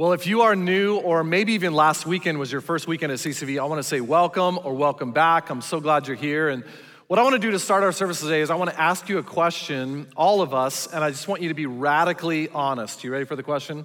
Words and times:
Well, 0.00 0.12
if 0.12 0.28
you 0.28 0.42
are 0.42 0.54
new, 0.54 0.98
or 0.98 1.24
maybe 1.24 1.54
even 1.54 1.72
last 1.72 2.06
weekend 2.06 2.38
was 2.38 2.52
your 2.52 2.60
first 2.60 2.86
weekend 2.86 3.10
at 3.10 3.18
CCV, 3.18 3.60
I 3.60 3.64
want 3.64 3.80
to 3.80 3.82
say 3.82 4.00
welcome 4.00 4.56
or 4.62 4.72
welcome 4.72 5.10
back. 5.10 5.50
I'm 5.50 5.60
so 5.60 5.80
glad 5.80 6.06
you're 6.06 6.16
here. 6.16 6.48
And 6.48 6.62
what 7.08 7.18
I 7.18 7.24
want 7.24 7.32
to 7.32 7.40
do 7.40 7.50
to 7.50 7.58
start 7.58 7.82
our 7.82 7.90
service 7.90 8.20
today 8.20 8.40
is 8.40 8.48
I 8.48 8.54
want 8.54 8.70
to 8.70 8.80
ask 8.80 9.08
you 9.08 9.18
a 9.18 9.24
question, 9.24 10.06
all 10.16 10.40
of 10.40 10.54
us, 10.54 10.86
and 10.86 11.02
I 11.02 11.10
just 11.10 11.26
want 11.26 11.42
you 11.42 11.48
to 11.48 11.54
be 11.56 11.66
radically 11.66 12.48
honest. 12.50 13.02
You 13.02 13.10
ready 13.10 13.24
for 13.24 13.34
the 13.34 13.42
question? 13.42 13.84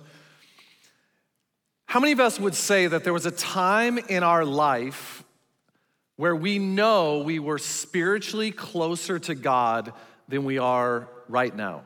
How 1.88 2.00
many 2.00 2.12
of 2.12 2.20
us 2.20 2.40
would 2.40 2.54
say 2.54 2.86
that 2.86 3.04
there 3.04 3.12
was 3.12 3.26
a 3.26 3.32
time 3.32 3.98
in 3.98 4.22
our 4.22 4.46
life 4.46 5.24
where 6.18 6.36
we 6.36 6.60
know 6.60 7.24
we 7.24 7.40
were 7.40 7.58
spiritually 7.58 8.52
closer 8.52 9.18
to 9.18 9.34
God 9.34 9.94
than 10.28 10.44
we 10.44 10.60
are 10.60 11.08
right 11.28 11.56
now? 11.56 11.86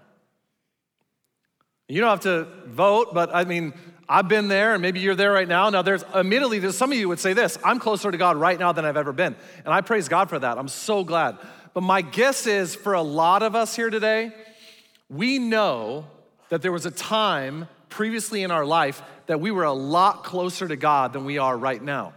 You 1.88 2.02
don't 2.02 2.09
have 2.09 2.20
to 2.23 2.46
vote, 2.66 3.14
but 3.14 3.34
I 3.34 3.46
mean, 3.46 3.73
I've 4.10 4.28
been 4.30 4.48
there, 4.48 4.74
and 4.74 4.82
maybe 4.82 5.02
you're 5.02 5.16
there 5.16 5.32
right 5.32 5.47
now. 5.47 5.70
Now, 5.70 5.82
there's 5.82 6.04
immediately, 6.15 6.60
there's 6.60 6.78
some 6.78 6.92
of 6.92 6.98
you 6.98 7.10
would 7.10 7.20
say 7.20 7.34
this 7.34 7.57
I'm 7.64 7.79
closer 7.79 8.10
to 8.10 8.18
God 8.18 8.38
right 8.38 8.57
now 8.57 8.71
than 8.71 8.86
I've 8.86 8.98
ever 8.98 9.11
been. 9.11 9.36
And 9.65 9.74
I 9.74 9.82
praise 9.82 10.07
God 10.07 10.29
for 10.29 10.39
that. 10.39 10.57
I'm 10.57 10.70
so 10.70 11.04
glad. 11.04 11.38
But 11.74 11.82
my 11.82 12.02
guess 12.02 12.48
is 12.48 12.74
for 12.74 12.93
a 12.93 13.01
lot 13.01 13.43
of 13.43 13.56
us 13.56 13.75
here 13.75 13.89
today, 13.89 14.32
we 15.10 15.39
know 15.39 16.07
that 16.50 16.62
there 16.62 16.71
was 16.71 16.86
a 16.86 16.92
time 16.92 17.68
previously 17.89 18.43
in 18.43 18.51
our 18.51 18.65
life 18.65 19.01
that 19.28 19.42
we 19.42 19.51
were 19.51 19.65
a 19.65 19.74
lot 19.74 20.24
closer 20.24 20.68
to 20.68 20.76
God 20.76 21.14
than 21.14 21.26
we 21.26 21.37
are 21.37 21.57
right 21.57 21.82
now. 21.82 22.14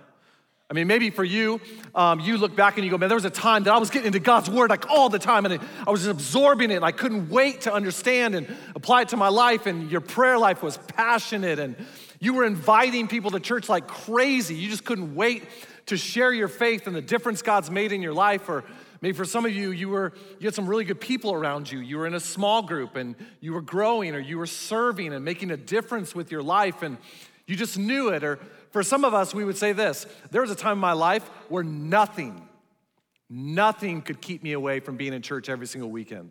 I 0.70 0.72
mean, 0.72 0.86
maybe 0.86 1.10
for 1.10 1.24
you, 1.24 1.60
um, 1.96 2.20
you 2.20 2.38
look 2.38 2.54
back 2.54 2.76
and 2.76 2.84
you 2.84 2.92
go, 2.92 2.98
man, 2.98 3.08
there 3.08 3.16
was 3.16 3.24
a 3.24 3.30
time 3.30 3.64
that 3.64 3.74
I 3.74 3.78
was 3.78 3.90
getting 3.90 4.06
into 4.06 4.20
God's 4.20 4.48
word 4.48 4.70
like 4.70 4.88
all 4.88 5.08
the 5.08 5.18
time 5.18 5.44
and 5.44 5.58
I 5.84 5.90
was 5.90 6.06
absorbing 6.06 6.70
it 6.70 6.76
and 6.76 6.84
I 6.84 6.92
couldn't 6.92 7.28
wait 7.28 7.62
to 7.62 7.74
understand 7.74 8.36
and 8.36 8.46
apply 8.76 9.02
it 9.02 9.08
to 9.08 9.16
my 9.16 9.28
life. 9.28 9.66
And 9.66 9.90
your 9.90 10.00
prayer 10.00 10.38
life 10.38 10.62
was 10.62 10.78
passionate 10.78 11.58
and 11.58 11.74
you 12.20 12.34
were 12.34 12.44
inviting 12.44 13.08
people 13.08 13.32
to 13.32 13.40
church 13.40 13.68
like 13.68 13.88
crazy. 13.88 14.54
You 14.54 14.70
just 14.70 14.84
couldn't 14.84 15.16
wait 15.16 15.42
to 15.86 15.96
share 15.96 16.32
your 16.32 16.46
faith 16.46 16.86
and 16.86 16.94
the 16.94 17.02
difference 17.02 17.42
God's 17.42 17.68
made 17.68 17.90
in 17.90 18.00
your 18.00 18.14
life. 18.14 18.48
Or 18.48 18.62
maybe 19.00 19.16
for 19.16 19.24
some 19.24 19.44
of 19.44 19.52
you, 19.52 19.72
you 19.72 19.88
were 19.88 20.12
you 20.38 20.46
had 20.46 20.54
some 20.54 20.68
really 20.68 20.84
good 20.84 21.00
people 21.00 21.32
around 21.32 21.72
you. 21.72 21.80
You 21.80 21.98
were 21.98 22.06
in 22.06 22.14
a 22.14 22.20
small 22.20 22.62
group 22.62 22.94
and 22.94 23.16
you 23.40 23.54
were 23.54 23.60
growing 23.60 24.14
or 24.14 24.20
you 24.20 24.38
were 24.38 24.46
serving 24.46 25.12
and 25.12 25.24
making 25.24 25.50
a 25.50 25.56
difference 25.56 26.14
with 26.14 26.30
your 26.30 26.44
life 26.44 26.82
and 26.82 26.96
you 27.46 27.56
just 27.56 27.76
knew 27.76 28.10
it. 28.10 28.22
Or 28.22 28.38
for 28.70 28.82
some 28.82 29.04
of 29.04 29.14
us, 29.14 29.34
we 29.34 29.44
would 29.44 29.56
say 29.56 29.72
this 29.72 30.06
there 30.30 30.42
was 30.42 30.50
a 30.50 30.56
time 30.56 30.72
in 30.72 30.78
my 30.78 30.92
life 30.92 31.26
where 31.48 31.64
nothing, 31.64 32.48
nothing 33.28 34.02
could 34.02 34.20
keep 34.20 34.42
me 34.42 34.52
away 34.52 34.80
from 34.80 34.96
being 34.96 35.12
in 35.12 35.22
church 35.22 35.48
every 35.48 35.66
single 35.66 35.90
weekend. 35.90 36.30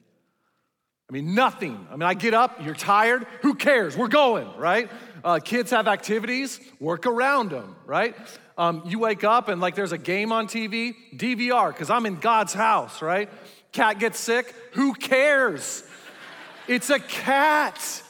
I 1.10 1.12
mean, 1.12 1.34
nothing. 1.34 1.88
I 1.90 1.94
mean, 1.94 2.04
I 2.04 2.14
get 2.14 2.36
up, 2.36 2.64
you're 2.64 2.76
tired, 2.76 3.26
who 3.42 3.56
cares? 3.56 3.98
We're 3.98 4.10
going, 4.10 4.48
right? 4.58 4.92
Uh, 5.24 5.40
kids 5.44 5.72
have 5.72 5.88
activities, 5.88 6.60
work 6.80 7.08
around 7.08 7.50
them, 7.50 7.76
right? 7.88 8.16
Um, 8.60 8.84
you 8.86 9.00
wake 9.00 9.24
up 9.24 9.48
and 9.48 9.60
like 9.60 9.74
there's 9.74 9.92
a 9.92 9.98
game 9.98 10.32
on 10.32 10.48
TV, 10.48 10.94
DVR, 11.16 11.70
because 11.70 11.90
I'm 11.90 12.06
in 12.06 12.18
God's 12.18 12.54
house, 12.54 13.02
right? 13.02 13.28
Cat 13.72 14.00
gets 14.00 14.20
sick, 14.20 14.54
who 14.74 14.94
cares? 14.94 15.84
It's 16.68 16.92
a 16.92 17.00
cat. 17.00 18.04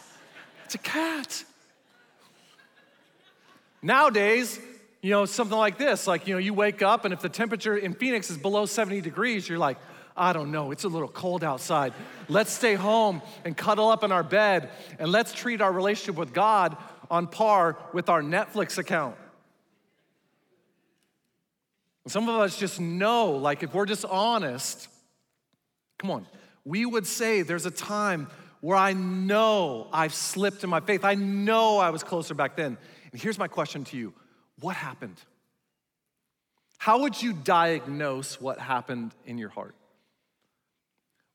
It's 0.65 0.75
a 0.75 0.79
cat. 0.79 1.45
Nowadays, 3.81 4.59
you 5.01 5.11
know, 5.11 5.25
something 5.25 5.57
like 5.57 5.77
this, 5.77 6.07
like, 6.07 6.27
you 6.27 6.33
know, 6.33 6.39
you 6.39 6.53
wake 6.53 6.81
up 6.81 7.05
and 7.05 7.13
if 7.13 7.21
the 7.21 7.29
temperature 7.29 7.77
in 7.77 7.93
Phoenix 7.93 8.29
is 8.29 8.37
below 8.37 8.65
70 8.65 9.01
degrees, 9.01 9.47
you're 9.47 9.57
like, 9.57 9.77
I 10.17 10.33
don't 10.33 10.51
know, 10.51 10.71
it's 10.71 10.83
a 10.83 10.89
little 10.89 11.07
cold 11.07 11.43
outside. 11.43 11.93
Let's 12.27 12.51
stay 12.51 12.75
home 12.75 13.21
and 13.45 13.55
cuddle 13.55 13.89
up 13.89 14.03
in 14.03 14.11
our 14.11 14.23
bed 14.23 14.69
and 14.99 15.11
let's 15.11 15.33
treat 15.33 15.61
our 15.61 15.71
relationship 15.71 16.15
with 16.15 16.33
God 16.33 16.75
on 17.09 17.27
par 17.27 17.77
with 17.93 18.09
our 18.09 18.21
Netflix 18.21 18.77
account. 18.77 19.15
some 22.07 22.27
of 22.27 22.35
us 22.35 22.57
just 22.57 22.79
know, 22.79 23.31
like, 23.31 23.61
if 23.61 23.73
we're 23.73 23.85
just 23.85 24.03
honest, 24.03 24.87
come 25.99 26.09
on, 26.09 26.25
we 26.65 26.83
would 26.83 27.05
say 27.05 27.43
there's 27.43 27.67
a 27.67 27.71
time 27.71 28.27
where 28.61 28.77
I 28.77 28.93
know 28.93 29.87
I've 29.93 30.13
slipped 30.13 30.63
in 30.63 30.69
my 30.69 30.79
faith. 30.79 31.05
I 31.05 31.13
know 31.13 31.77
I 31.77 31.91
was 31.91 32.03
closer 32.03 32.33
back 32.33 32.55
then. 32.55 32.77
And 33.11 33.21
here's 33.21 33.39
my 33.39 33.47
question 33.47 33.83
to 33.85 33.97
you 33.97 34.13
What 34.59 34.75
happened? 34.75 35.21
How 36.77 37.01
would 37.01 37.21
you 37.21 37.33
diagnose 37.33 38.39
what 38.39 38.57
happened 38.57 39.13
in 39.25 39.37
your 39.37 39.49
heart? 39.49 39.75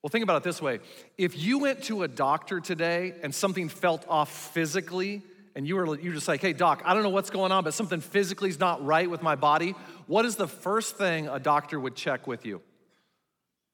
Well, 0.02 0.10
think 0.10 0.22
about 0.22 0.36
it 0.36 0.42
this 0.42 0.60
way. 0.60 0.80
If 1.16 1.38
you 1.38 1.58
went 1.58 1.84
to 1.84 2.02
a 2.02 2.08
doctor 2.08 2.60
today 2.60 3.14
and 3.22 3.34
something 3.34 3.68
felt 3.68 4.04
off 4.08 4.52
physically, 4.52 5.22
and 5.54 5.66
you 5.66 5.76
were 5.76 5.98
you're 5.98 6.12
just 6.12 6.28
like, 6.28 6.40
hey, 6.40 6.52
doc, 6.52 6.82
I 6.84 6.94
don't 6.94 7.02
know 7.02 7.10
what's 7.10 7.30
going 7.30 7.52
on, 7.52 7.64
but 7.64 7.74
something 7.74 8.00
physically 8.00 8.48
is 8.48 8.58
not 8.58 8.84
right 8.84 9.08
with 9.08 9.22
my 9.22 9.34
body, 9.34 9.74
what 10.06 10.24
is 10.24 10.36
the 10.36 10.48
first 10.48 10.96
thing 10.96 11.28
a 11.28 11.38
doctor 11.38 11.78
would 11.78 11.94
check 11.94 12.26
with 12.26 12.44
you? 12.44 12.60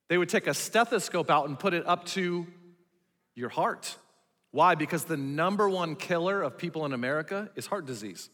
They 0.08 0.18
would 0.18 0.28
take 0.28 0.46
a 0.46 0.54
stethoscope 0.54 1.30
out 1.30 1.48
and 1.48 1.58
put 1.58 1.72
it 1.74 1.86
up 1.86 2.04
to 2.06 2.46
your 3.34 3.48
heart. 3.48 3.96
Why? 4.52 4.74
Because 4.74 5.04
the 5.04 5.16
number 5.16 5.68
one 5.68 5.94
killer 5.96 6.42
of 6.42 6.58
people 6.58 6.84
in 6.84 6.92
America 6.92 7.50
is 7.54 7.66
heart 7.66 7.86
disease. 7.86 8.30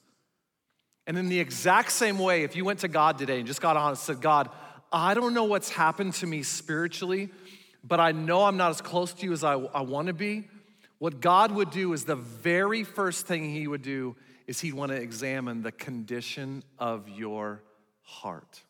And 1.06 1.16
in 1.16 1.28
the 1.28 1.38
exact 1.38 1.92
same 1.92 2.18
way, 2.18 2.42
if 2.42 2.56
you 2.56 2.64
went 2.64 2.80
to 2.80 2.88
God 2.88 3.18
today 3.18 3.38
and 3.38 3.46
just 3.46 3.60
got 3.60 3.76
honest, 3.76 4.08
and 4.08 4.16
said, 4.16 4.22
God, 4.22 4.50
I 4.92 5.14
don't 5.14 5.34
know 5.34 5.44
what's 5.44 5.70
happened 5.70 6.14
to 6.14 6.26
me 6.26 6.42
spiritually, 6.42 7.30
but 7.84 8.00
I 8.00 8.12
know 8.12 8.44
I'm 8.44 8.56
not 8.56 8.70
as 8.70 8.80
close 8.80 9.12
to 9.14 9.26
you 9.26 9.32
as 9.32 9.44
I, 9.44 9.54
I 9.54 9.82
want 9.82 10.08
to 10.08 10.14
be. 10.14 10.48
What 10.98 11.20
God 11.20 11.52
would 11.52 11.70
do 11.70 11.92
is 11.92 12.04
the 12.04 12.16
very 12.16 12.82
first 12.82 13.26
thing 13.26 13.50
He 13.50 13.68
would 13.68 13.82
do 13.82 14.16
is 14.46 14.60
He'd 14.60 14.74
want 14.74 14.90
to 14.92 14.96
examine 14.96 15.62
the 15.62 15.72
condition 15.72 16.64
of 16.78 17.08
your 17.08 17.62
heart. 18.02 18.62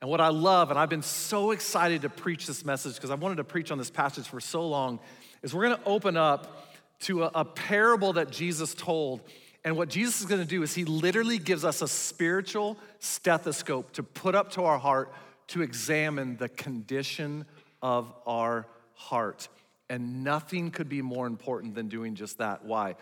And 0.00 0.10
what 0.10 0.20
I 0.20 0.28
love, 0.28 0.70
and 0.70 0.78
I've 0.78 0.90
been 0.90 1.02
so 1.02 1.50
excited 1.50 2.02
to 2.02 2.08
preach 2.08 2.46
this 2.46 2.64
message 2.64 2.94
because 2.94 3.10
I 3.10 3.14
wanted 3.14 3.36
to 3.36 3.44
preach 3.44 3.70
on 3.70 3.78
this 3.78 3.90
passage 3.90 4.28
for 4.28 4.40
so 4.40 4.66
long, 4.66 5.00
is 5.46 5.54
we're 5.54 5.68
going 5.68 5.78
to 5.78 5.88
open 5.88 6.16
up 6.16 6.66
to 6.98 7.22
a, 7.22 7.30
a 7.36 7.44
parable 7.44 8.14
that 8.14 8.30
Jesus 8.32 8.74
told. 8.74 9.20
And 9.64 9.76
what 9.76 9.88
Jesus 9.88 10.20
is 10.20 10.26
going 10.26 10.40
to 10.40 10.46
do 10.46 10.64
is 10.64 10.74
he 10.74 10.84
literally 10.84 11.38
gives 11.38 11.64
us 11.64 11.82
a 11.82 11.88
spiritual 11.88 12.76
stethoscope 12.98 13.92
to 13.92 14.02
put 14.02 14.34
up 14.34 14.50
to 14.52 14.64
our 14.64 14.76
heart 14.76 15.12
to 15.48 15.62
examine 15.62 16.36
the 16.36 16.48
condition 16.48 17.46
of 17.80 18.12
our 18.26 18.66
heart. 18.94 19.48
And 19.88 20.24
nothing 20.24 20.72
could 20.72 20.88
be 20.88 21.00
more 21.00 21.28
important 21.28 21.76
than 21.76 21.86
doing 21.86 22.16
just 22.16 22.38
that. 22.38 22.64
Why? 22.64 22.96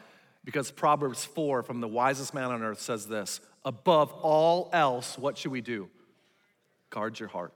Because 0.45 0.71
Proverbs 0.71 1.25
4 1.25 1.63
from 1.63 1.81
the 1.81 1.89
wisest 1.89 2.35
man 2.35 2.51
on 2.51 2.63
earth 2.63 2.81
says 2.81 3.07
this 3.07 3.41
above 3.65 4.13
all 4.13 4.69
else, 4.75 5.17
what 5.17 5.39
should 5.39 5.51
we 5.51 5.63
do? 5.63 5.89
Guard 6.91 7.19
your 7.19 7.31
heart. 7.31 7.55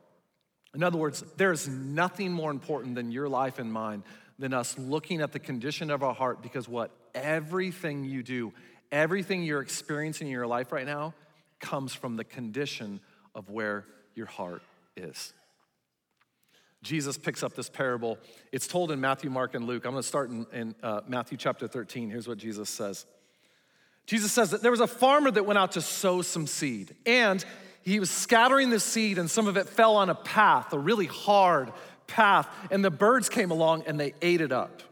In 0.75 0.82
other 0.82 0.97
words, 0.97 1.22
there's 1.37 1.69
nothing 1.69 2.32
more 2.32 2.50
important 2.50 2.94
than 2.94 3.12
your 3.12 3.28
life 3.28 3.59
and 3.59 3.71
mine 3.71 4.03
than 4.38 4.54
us 4.54 4.78
looking 4.78 5.21
at 5.21 5.32
the 5.32 5.38
condition 5.38 5.91
of 5.91 6.03
our 6.03 6.15
heart 6.15 6.43
because 6.43 6.69
what? 6.69 6.91
Everything 7.15 8.04
you 8.04 8.22
do, 8.22 8.53
everything 8.93 9.43
you're 9.43 9.60
experiencing 9.60 10.28
in 10.28 10.32
your 10.32 10.47
life 10.47 10.72
right 10.72 10.87
now 10.87 11.15
comes 11.60 11.93
from 11.93 12.16
the 12.16 12.25
condition 12.25 13.00
of 13.34 13.50
where 13.50 13.84
your 14.15 14.27
heart 14.27 14.62
is. 14.97 15.32
Jesus 16.82 17.19
picks 17.19 17.43
up 17.43 17.54
this 17.54 17.69
parable. 17.69 18.19
It's 18.53 18.69
told 18.69 18.93
in 18.93 19.00
Matthew, 19.00 19.31
Mark, 19.31 19.54
and 19.54 19.66
Luke. 19.66 19.84
I'm 19.84 19.93
going 19.93 20.03
to 20.03 20.09
start 20.09 20.31
in, 20.31 20.47
in 20.53 20.75
uh, 20.82 21.00
Matthew 21.09 21.37
chapter 21.37 21.66
13. 21.66 22.09
Here's 22.09 22.28
what 22.28 22.38
Jesus 22.38 22.71
says 22.71 23.06
Jesus 24.06 24.32
says 24.32 24.53
that 24.53 24.62
there 24.62 24.71
was 24.71 24.81
a 24.81 24.87
farmer 24.87 25.31
that 25.31 25.44
went 25.44 25.59
out 25.59 25.72
to 25.72 25.81
sow 25.81 26.22
some 26.22 26.47
seed, 26.47 26.94
and 27.04 27.44
he 27.82 27.98
was 27.98 28.10
scattering 28.10 28.71
the 28.71 28.81
seed, 28.81 29.19
and 29.19 29.31
some 29.31 29.48
of 29.48 29.56
it 29.56 29.69
fell 29.69 29.97
on 29.97 30.09
a 30.09 30.15
path, 30.15 30.72
a 30.72 30.78
really 30.78 31.06
hard 31.06 31.72
path, 32.08 32.48
and 32.72 32.84
the 32.84 32.91
birds 32.91 33.28
came 33.28 33.52
along 33.52 33.84
and 33.86 34.00
they 34.00 34.14
ate 34.20 34.41
it 34.41 34.50
up. 34.50 34.82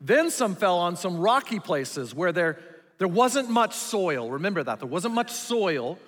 Then 0.00 0.30
some 0.30 0.54
fell 0.54 0.78
on 0.78 0.96
some 0.96 1.18
rocky 1.18 1.58
places 1.58 2.14
where 2.14 2.32
there, 2.32 2.58
there 2.98 3.08
wasn't 3.08 3.50
much 3.50 3.74
soil. 3.74 4.30
Remember 4.30 4.62
that, 4.62 4.78
there 4.78 4.88
wasn't 4.88 5.14
much 5.14 5.32
soil, 5.32 5.98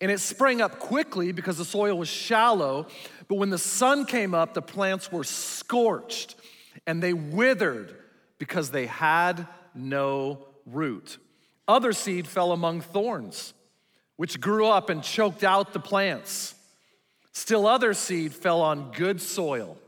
and 0.00 0.10
it 0.10 0.20
sprang 0.20 0.60
up 0.60 0.78
quickly 0.78 1.32
because 1.32 1.58
the 1.58 1.64
soil 1.64 1.98
was 1.98 2.08
shallow. 2.08 2.86
But 3.28 3.36
when 3.36 3.50
the 3.50 3.58
sun 3.58 4.06
came 4.06 4.34
up, 4.34 4.54
the 4.54 4.62
plants 4.62 5.10
were 5.10 5.24
scorched 5.24 6.36
and 6.86 7.02
they 7.02 7.12
withered 7.12 7.94
because 8.38 8.70
they 8.70 8.86
had 8.86 9.46
no 9.74 10.46
root. 10.66 11.18
Other 11.66 11.92
seed 11.92 12.26
fell 12.26 12.52
among 12.52 12.80
thorns, 12.82 13.54
which 14.16 14.40
grew 14.40 14.66
up 14.66 14.90
and 14.90 15.02
choked 15.02 15.44
out 15.44 15.72
the 15.72 15.80
plants. 15.80 16.54
Still, 17.32 17.66
other 17.66 17.94
seed 17.94 18.32
fell 18.32 18.60
on 18.60 18.92
good 18.92 19.20
soil 19.20 19.78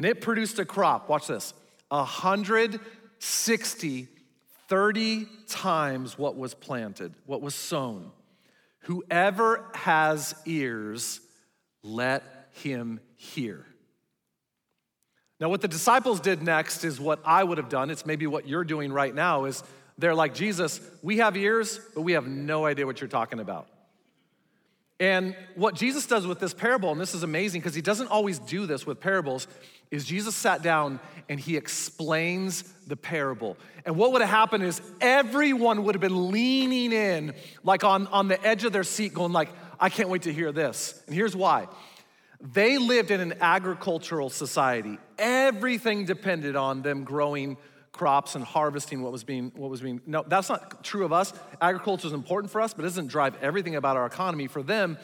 and 0.00 0.06
it 0.06 0.22
produced 0.22 0.58
a 0.58 0.64
crop, 0.64 1.10
watch 1.10 1.26
this, 1.26 1.52
160, 1.90 4.08
30 4.66 5.26
times 5.46 6.16
what 6.16 6.38
was 6.38 6.54
planted, 6.54 7.12
what 7.26 7.42
was 7.42 7.54
sown. 7.54 8.10
Whoever 8.84 9.62
has 9.74 10.34
ears, 10.46 11.20
let 11.82 12.22
him 12.62 13.00
hear. 13.16 13.66
Now, 15.38 15.50
what 15.50 15.60
the 15.60 15.68
disciples 15.68 16.18
did 16.18 16.42
next 16.42 16.82
is 16.82 16.98
what 16.98 17.20
I 17.26 17.44
would 17.44 17.58
have 17.58 17.68
done. 17.68 17.90
It's 17.90 18.06
maybe 18.06 18.26
what 18.26 18.48
you're 18.48 18.64
doing 18.64 18.94
right 18.94 19.14
now 19.14 19.44
is 19.44 19.62
They're 19.98 20.14
like, 20.14 20.32
Jesus, 20.32 20.80
we 21.02 21.18
have 21.18 21.36
ears, 21.36 21.78
but 21.94 22.00
we 22.00 22.12
have 22.12 22.26
no 22.26 22.64
idea 22.64 22.86
what 22.86 23.02
you're 23.02 23.08
talking 23.08 23.38
about. 23.38 23.68
And 25.00 25.34
what 25.54 25.74
Jesus 25.74 26.06
does 26.06 26.26
with 26.26 26.40
this 26.40 26.52
parable, 26.52 26.92
and 26.92 27.00
this 27.00 27.14
is 27.14 27.22
amazing 27.22 27.62
because 27.62 27.74
he 27.74 27.80
doesn't 27.80 28.08
always 28.08 28.38
do 28.38 28.66
this 28.66 28.86
with 28.86 29.00
parables, 29.00 29.48
is 29.90 30.04
Jesus 30.04 30.36
sat 30.36 30.62
down 30.62 31.00
and 31.28 31.40
he 31.40 31.56
explains 31.56 32.62
the 32.86 32.96
parable. 32.96 33.56
And 33.86 33.96
what 33.96 34.12
would 34.12 34.20
have 34.20 34.30
happened 34.30 34.62
is 34.62 34.82
everyone 35.00 35.84
would 35.84 35.94
have 35.94 36.02
been 36.02 36.30
leaning 36.30 36.92
in, 36.92 37.32
like 37.64 37.82
on, 37.82 38.06
on 38.08 38.28
the 38.28 38.44
edge 38.46 38.64
of 38.64 38.72
their 38.72 38.84
seat, 38.84 39.14
going 39.14 39.32
like, 39.32 39.48
I 39.80 39.88
can't 39.88 40.10
wait 40.10 40.22
to 40.22 40.32
hear 40.32 40.52
this. 40.52 41.02
And 41.06 41.14
here's 41.14 41.34
why. 41.34 41.66
They 42.38 42.76
lived 42.76 43.10
in 43.10 43.20
an 43.20 43.34
agricultural 43.40 44.28
society. 44.28 44.98
Everything 45.18 46.04
depended 46.04 46.56
on 46.56 46.82
them 46.82 47.04
growing 47.04 47.56
crops 48.00 48.34
and 48.34 48.42
harvesting 48.42 49.02
what 49.02 49.12
was 49.12 49.24
being 49.24 49.52
what 49.54 49.68
was 49.68 49.82
being 49.82 50.00
no 50.06 50.24
that's 50.26 50.48
not 50.48 50.82
true 50.82 51.04
of 51.04 51.12
us. 51.12 51.34
Agriculture 51.60 52.06
is 52.06 52.14
important 52.14 52.50
for 52.50 52.62
us 52.62 52.72
but 52.72 52.82
it 52.82 52.88
doesn't 52.88 53.08
drive 53.08 53.36
everything 53.42 53.76
about 53.76 53.98
our 53.98 54.06
economy. 54.06 54.46
For 54.46 54.62
them 54.62 54.96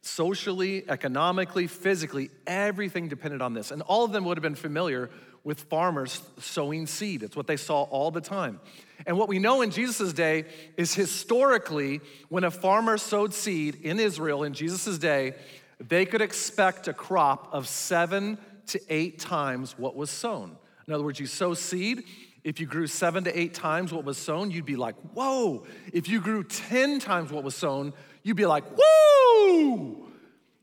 socially 0.00 0.88
economically 0.88 1.66
physically 1.66 2.30
everything 2.46 3.08
depended 3.08 3.42
on 3.42 3.52
this. 3.52 3.70
And 3.70 3.82
all 3.82 4.06
of 4.06 4.12
them 4.12 4.24
would 4.24 4.38
have 4.38 4.42
been 4.42 4.54
familiar 4.54 5.10
with 5.44 5.60
farmers 5.64 6.22
sowing 6.38 6.86
seed. 6.86 7.22
It's 7.22 7.36
what 7.36 7.46
they 7.46 7.58
saw 7.58 7.82
all 7.82 8.10
the 8.10 8.22
time. 8.22 8.58
And 9.06 9.18
what 9.18 9.28
we 9.28 9.38
know 9.38 9.60
in 9.60 9.70
jesus' 9.70 10.14
day 10.14 10.46
is 10.78 10.94
historically 10.94 12.00
when 12.30 12.44
a 12.44 12.50
farmer 12.50 12.96
sowed 12.96 13.34
seed 13.34 13.80
in 13.82 14.00
israel 14.00 14.44
in 14.44 14.54
jesus' 14.54 14.96
day 14.96 15.34
they 15.78 16.06
could 16.06 16.22
expect 16.22 16.88
a 16.88 16.94
crop 16.94 17.52
of 17.52 17.68
seven 17.68 18.38
to 18.68 18.80
eight 18.88 19.18
times 19.18 19.78
what 19.78 19.94
was 19.94 20.08
sown. 20.10 20.56
In 20.90 20.94
other 20.94 21.04
words, 21.04 21.20
you 21.20 21.26
sow 21.26 21.54
seed. 21.54 22.02
If 22.42 22.58
you 22.58 22.66
grew 22.66 22.86
seven 22.86 23.24
to 23.24 23.38
eight 23.38 23.54
times 23.54 23.92
what 23.92 24.04
was 24.04 24.16
sown, 24.16 24.50
you'd 24.50 24.64
be 24.64 24.76
like, 24.76 24.96
whoa. 25.14 25.66
If 25.92 26.08
you 26.08 26.20
grew 26.20 26.42
10 26.42 26.98
times 26.98 27.30
what 27.30 27.44
was 27.44 27.54
sown, 27.54 27.92
you'd 28.22 28.36
be 28.36 28.46
like, 28.46 28.64
woo. 28.76 30.08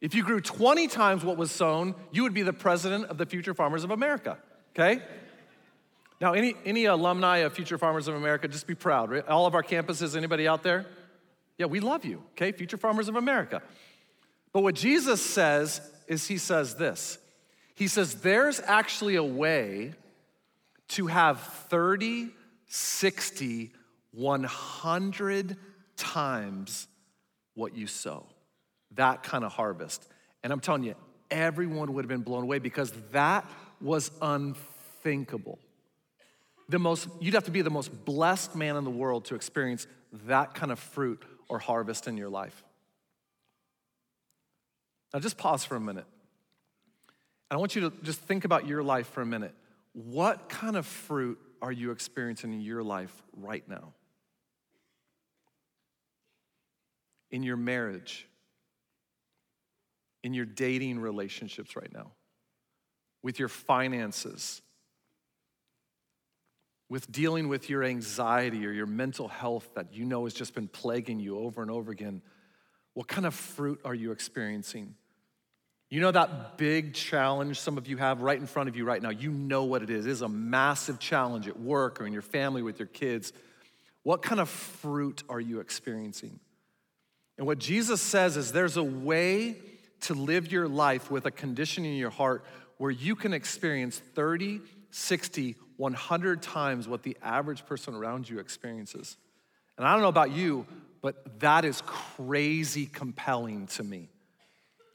If 0.02 0.16
you 0.16 0.24
grew 0.24 0.42
20 0.42 0.88
times 0.88 1.24
what 1.24 1.38
was 1.38 1.52
sown, 1.52 1.96
you 2.12 2.24
would 2.24 2.34
be 2.34 2.42
the 2.44 2.54
president 2.54 3.06
of 3.06 3.18
the 3.18 3.26
Future 3.26 3.54
Farmers 3.54 3.84
of 3.84 3.92
America, 3.92 4.38
okay? 4.76 5.02
Now, 6.20 6.34
any, 6.34 6.56
any 6.66 6.86
alumni 6.86 7.38
of 7.38 7.54
Future 7.54 7.78
Farmers 7.78 8.08
of 8.08 8.16
America, 8.16 8.48
just 8.48 8.66
be 8.66 8.76
proud. 8.76 9.12
Right? 9.12 9.28
All 9.28 9.46
of 9.46 9.54
our 9.54 9.64
campuses, 9.64 10.16
anybody 10.16 10.48
out 10.48 10.64
there? 10.64 10.88
Yeah, 11.58 11.68
we 11.68 11.80
love 11.80 12.06
you, 12.06 12.24
okay? 12.32 12.52
Future 12.52 12.78
Farmers 12.78 13.08
of 13.08 13.16
America. 13.16 13.62
But 14.52 14.64
what 14.64 14.76
Jesus 14.76 15.24
says 15.24 15.82
is, 16.08 16.28
He 16.28 16.38
says 16.38 16.76
this 16.76 17.20
He 17.76 17.88
says, 17.88 18.16
there's 18.16 18.60
actually 18.62 19.16
a 19.16 19.24
way 19.24 19.94
to 20.90 21.08
have 21.08 21.40
30, 21.70 22.30
60, 22.68 23.72
100 24.12 25.58
times 25.96 26.88
what 27.56 27.76
you 27.76 27.88
sow. 27.88 28.26
That 28.96 29.24
kind 29.24 29.44
of 29.44 29.52
harvest. 29.52 30.08
And 30.44 30.54
I'm 30.54 30.60
telling 30.60 30.84
you, 30.84 30.96
everyone 31.30 31.94
would 31.94 32.04
have 32.04 32.10
been 32.10 32.22
blown 32.22 32.44
away 32.44 32.60
because 32.60 32.92
that 33.12 33.46
was 33.82 34.12
unthinkable. 34.22 35.60
The 36.70 36.80
most, 36.80 37.08
you'd 37.20 37.34
have 37.34 37.46
to 37.46 37.52
be 37.52 37.62
the 37.62 37.70
most 37.70 38.06
blessed 38.06 38.56
man 38.56 38.76
in 38.76 38.84
the 38.84 38.90
world 38.90 39.26
to 39.26 39.36
experience 39.36 39.88
that 40.26 40.54
kind 40.54 40.72
of 40.72 40.80
fruit 40.80 41.24
or 41.50 41.60
harvest 41.60 42.08
in 42.08 42.18
your 42.18 42.30
life. 42.30 42.64
Now, 45.14 45.20
just 45.20 45.38
pause 45.38 45.64
for 45.64 45.76
a 45.76 45.80
minute. 45.80 46.06
And 47.50 47.58
I 47.58 47.60
want 47.60 47.76
you 47.76 47.90
to 47.90 47.94
just 48.04 48.20
think 48.20 48.44
about 48.44 48.68
your 48.68 48.84
life 48.84 49.08
for 49.10 49.22
a 49.22 49.26
minute. 49.26 49.56
What 49.98 50.48
kind 50.48 50.76
of 50.76 50.86
fruit 50.86 51.40
are 51.60 51.72
you 51.72 51.90
experiencing 51.90 52.54
in 52.54 52.62
your 52.62 52.84
life 52.84 53.12
right 53.36 53.68
now? 53.68 53.96
In 57.32 57.42
your 57.42 57.58
marriage, 57.58 58.28
in 60.24 60.36
your 60.36 60.46
dating 60.46 61.00
relationships 61.00 61.76
right 61.76 61.92
now, 61.92 62.12
with 63.24 63.40
your 63.40 63.48
finances, 63.48 64.62
with 66.90 67.12
dealing 67.12 67.48
with 67.48 67.68
your 67.68 67.84
anxiety 67.84 68.68
or 68.68 68.72
your 68.72 68.86
mental 68.86 69.28
health 69.28 69.68
that 69.74 69.96
you 69.96 70.06
know 70.06 70.26
has 70.26 70.36
just 70.36 70.54
been 70.54 70.68
plaguing 70.68 71.20
you 71.20 71.40
over 71.40 71.64
and 71.64 71.72
over 71.72 71.92
again. 71.92 72.22
What 72.94 73.08
kind 73.08 73.26
of 73.26 73.34
fruit 73.34 73.82
are 73.84 73.96
you 73.96 74.12
experiencing? 74.12 74.94
You 75.90 76.02
know 76.02 76.12
that 76.12 76.58
big 76.58 76.94
challenge 76.94 77.60
some 77.60 77.78
of 77.78 77.88
you 77.88 77.96
have 77.98 78.22
right 78.22 78.38
in 78.38 78.46
front 78.46 78.68
of 78.68 78.76
you 78.76 78.84
right 78.84 79.02
now? 79.02 79.10
You 79.10 79.32
know 79.32 79.64
what 79.64 79.84
it 79.84 79.90
is. 79.90 80.06
It 80.06 80.12
is 80.12 80.22
a 80.22 80.28
massive 80.28 81.00
challenge 81.00 81.48
at 81.48 81.58
work 81.58 82.02
or 82.02 82.06
in 82.06 82.12
your 82.12 82.22
family 82.22 82.62
with 82.62 82.78
your 82.80 82.88
kids. 82.88 83.32
What 84.04 84.22
kind 84.22 84.42
of 84.42 84.50
fruit 84.50 85.24
are 85.30 85.40
you 85.40 85.60
experiencing? 85.62 86.40
And 87.38 87.48
what 87.48 87.60
Jesus 87.60 88.02
says 88.02 88.36
is 88.36 88.52
there's 88.52 88.78
a 88.78 88.84
way 88.84 89.56
to 90.02 90.14
live 90.14 90.52
your 90.52 90.68
life 90.68 91.10
with 91.10 91.26
a 91.26 91.32
condition 91.32 91.86
in 91.86 91.96
your 91.96 92.10
heart 92.10 92.44
where 92.78 92.92
you 92.92 93.16
can 93.16 93.34
experience 93.34 94.00
30, 94.14 94.62
60, 94.92 95.56
100 95.78 96.42
times 96.42 96.88
what 96.88 97.04
the 97.04 97.18
average 97.22 97.66
person 97.66 97.96
around 97.96 98.30
you 98.30 98.40
experiences. 98.40 99.16
And 99.78 99.88
I 99.88 99.94
don't 99.94 100.02
know 100.02 100.10
about 100.10 100.32
you, 100.32 100.66
but 101.02 101.40
that 101.40 101.64
is 101.66 101.82
crazy 101.86 102.88
compelling 102.88 103.68
to 103.68 103.84
me. 103.84 104.10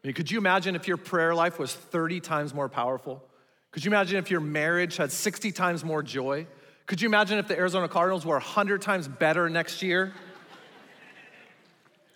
I 0.03 0.09
mean, 0.09 0.15
could 0.15 0.31
you 0.31 0.39
imagine 0.39 0.75
if 0.75 0.89
your 0.89 0.97
prayer 0.97 1.35
life 1.35 1.59
was 1.59 1.73
30 1.73 2.21
times 2.21 2.53
more 2.53 2.69
powerful? 2.69 3.23
Could 3.71 3.85
you 3.85 3.91
imagine 3.91 4.19
if 4.19 4.31
your 4.31 4.41
marriage 4.41 4.97
had 4.97 5.13
60 5.13 5.53
times 5.53 5.85
more 5.85 6.03
joy? 6.03 6.47
Could 6.87 7.01
you 7.01 7.09
imagine 7.09 7.39
if 7.39 7.47
the 7.47 7.57
Arizona 7.57 7.89
Cardinals 7.89 8.27
were 8.27 8.35
100 8.35 8.83
times 8.83 9.07
better 9.07 9.49
next 9.49 9.83
year? 9.83 10.13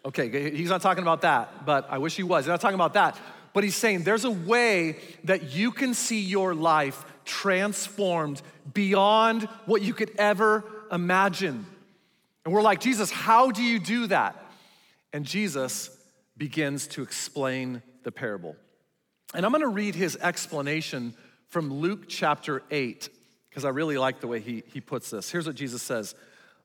Okay, 0.04 0.50
he's 0.50 0.68
not 0.68 0.82
talking 0.82 1.02
about 1.02 1.22
that, 1.22 1.64
but 1.64 1.86
I 1.90 1.98
wish 1.98 2.16
he 2.16 2.22
was. 2.22 2.44
He's 2.44 2.50
not 2.50 2.60
talking 2.60 2.74
about 2.74 2.94
that. 2.94 3.18
But 3.52 3.64
he's 3.64 3.74
saying 3.74 4.02
there's 4.02 4.24
a 4.24 4.30
way 4.30 4.98
that 5.24 5.54
you 5.54 5.72
can 5.72 5.94
see 5.94 6.20
your 6.20 6.54
life 6.54 7.04
transformed 7.24 8.42
beyond 8.74 9.44
what 9.64 9.80
you 9.82 9.94
could 9.94 10.10
ever 10.18 10.64
imagine. 10.92 11.66
And 12.44 12.52
we're 12.52 12.62
like, 12.62 12.80
Jesus, 12.80 13.10
how 13.10 13.50
do 13.50 13.62
you 13.62 13.78
do 13.78 14.08
that? 14.08 14.36
And 15.12 15.24
Jesus 15.24 15.95
begins 16.36 16.86
to 16.88 17.02
explain 17.02 17.82
the 18.02 18.12
parable. 18.12 18.56
And 19.34 19.44
I'm 19.44 19.52
gonna 19.52 19.68
read 19.68 19.94
his 19.94 20.16
explanation 20.16 21.14
from 21.48 21.72
Luke 21.72 22.04
chapter 22.08 22.62
8, 22.70 23.08
because 23.48 23.64
I 23.64 23.70
really 23.70 23.98
like 23.98 24.20
the 24.20 24.26
way 24.26 24.40
he, 24.40 24.62
he 24.66 24.80
puts 24.80 25.10
this. 25.10 25.30
Here's 25.30 25.46
what 25.46 25.56
Jesus 25.56 25.82
says 25.82 26.14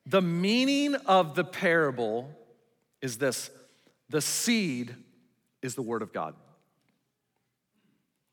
The 0.06 0.22
meaning 0.22 0.94
of 0.94 1.34
the 1.34 1.44
parable 1.44 2.30
is 3.00 3.18
this 3.18 3.50
the 4.08 4.20
seed 4.20 4.94
is 5.62 5.74
the 5.74 5.82
word 5.82 6.02
of 6.02 6.12
God. 6.12 6.34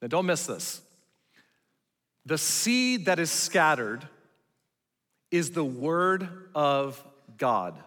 Now, 0.02 0.08
don't 0.08 0.26
miss 0.26 0.46
this. 0.46 0.82
The 2.26 2.38
seed 2.38 3.06
that 3.06 3.20
is 3.20 3.32
scattered 3.32 4.08
is 5.32 5.52
the 5.52 5.64
word 5.64 6.28
of 6.54 7.04
God. 7.38 7.78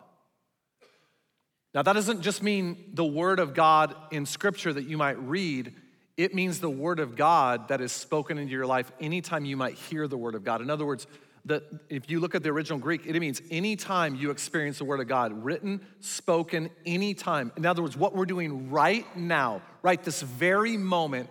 Now, 1.75 1.83
that 1.83 1.95
doesn't 1.95 2.21
just 2.21 2.43
mean 2.43 2.91
the 2.93 3.05
Word 3.05 3.39
of 3.39 3.55
God 3.55 3.95
in 4.11 4.27
Scripture 4.27 4.73
that 4.73 4.85
you 4.85 4.99
might 4.99 5.19
read, 5.19 5.75
it 6.17 6.35
means 6.35 6.61
the 6.61 6.71
Word 6.71 7.01
of 7.01 7.17
God 7.17 7.69
that 7.69 7.81
is 7.81 7.93
spoken 7.93 8.37
into 8.37 8.53
your 8.53 8.67
life 8.67 8.93
anytime 9.01 9.47
you 9.47 9.57
might 9.57 9.75
hear 9.75 10.07
the 10.07 10.19
Word 10.19 10.35
of 10.35 10.45
God. 10.45 10.61
In 10.61 10.69
other 10.69 10.85
words, 10.85 11.07
the, 11.45 11.63
if 11.89 12.11
you 12.11 12.21
look 12.21 12.35
at 12.35 12.43
the 12.43 12.51
original 12.51 12.79
Greek, 12.79 13.07
it 13.07 13.19
means 13.19 13.41
anytime 13.51 14.15
you 14.15 14.31
experience 14.31 14.79
the 14.79 14.85
Word 14.85 15.01
of 15.01 15.09
God, 15.09 15.45
written, 15.45 15.81
spoken, 16.01 16.71
anytime. 16.85 17.51
In 17.57 17.65
other 17.65 17.83
words, 17.83 17.97
what 17.97 18.15
we're 18.15 18.27
doing 18.27 18.71
right 18.71 19.07
now, 19.17 19.63
right 19.83 20.03
this 20.03 20.23
very 20.23 20.77
moment, 20.77 21.31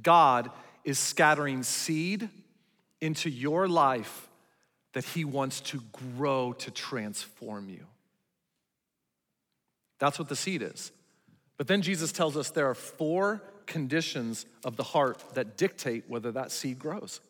God 0.00 0.50
is 0.84 0.98
scattering 0.98 1.62
seed 1.62 2.30
into 3.00 3.28
your 3.28 3.68
life 3.68 4.28
that 4.92 5.04
He 5.04 5.24
wants 5.24 5.60
to 5.62 5.82
grow 6.16 6.52
to 6.54 6.70
transform 6.70 7.68
you. 7.68 7.86
That's 10.00 10.18
what 10.18 10.28
the 10.28 10.36
seed 10.36 10.62
is. 10.62 10.90
But 11.56 11.68
then 11.68 11.82
Jesus 11.82 12.10
tells 12.10 12.36
us 12.36 12.50
there 12.50 12.68
are 12.68 12.74
four 12.74 13.42
conditions 13.66 14.46
of 14.64 14.76
the 14.76 14.82
heart 14.82 15.22
that 15.34 15.56
dictate 15.56 16.04
whether 16.08 16.32
that 16.32 16.50
seed 16.50 16.80
grows. 16.80 17.20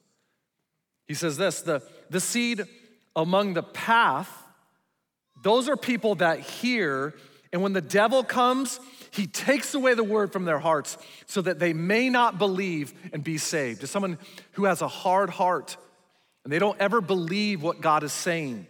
He 1.07 1.15
says 1.15 1.37
this 1.37 1.61
the, 1.61 1.83
the 2.09 2.21
seed 2.21 2.65
among 3.15 3.55
the 3.55 3.63
path, 3.63 4.31
those 5.43 5.69
are 5.69 5.77
people 5.77 6.15
that 6.17 6.41
hear, 6.41 7.15
and 7.53 7.63
when 7.63 7.73
the 7.73 7.81
devil 7.81 8.23
comes, 8.23 8.79
he 9.11 9.27
takes 9.27 9.75
away 9.75 9.95
the 9.95 10.05
word 10.05 10.33
from 10.33 10.45
their 10.45 10.61
hearts 10.61 10.97
so 11.27 11.43
that 11.43 11.59
they 11.59 11.73
may 11.73 12.09
not 12.09 12.39
believe 12.39 12.95
and 13.13 13.25
be 13.25 13.39
saved. 13.39 13.81
To 13.81 13.89
someone 13.89 14.19
who 14.53 14.67
has 14.67 14.83
a 14.83 14.89
hard 14.89 15.31
heart 15.31 15.77
and 16.45 16.53
they 16.53 16.61
don't 16.61 16.81
ever 16.81 17.01
believe 17.01 17.63
what 17.63 17.81
God 17.81 18.05
is 18.05 18.13
saying. 18.13 18.67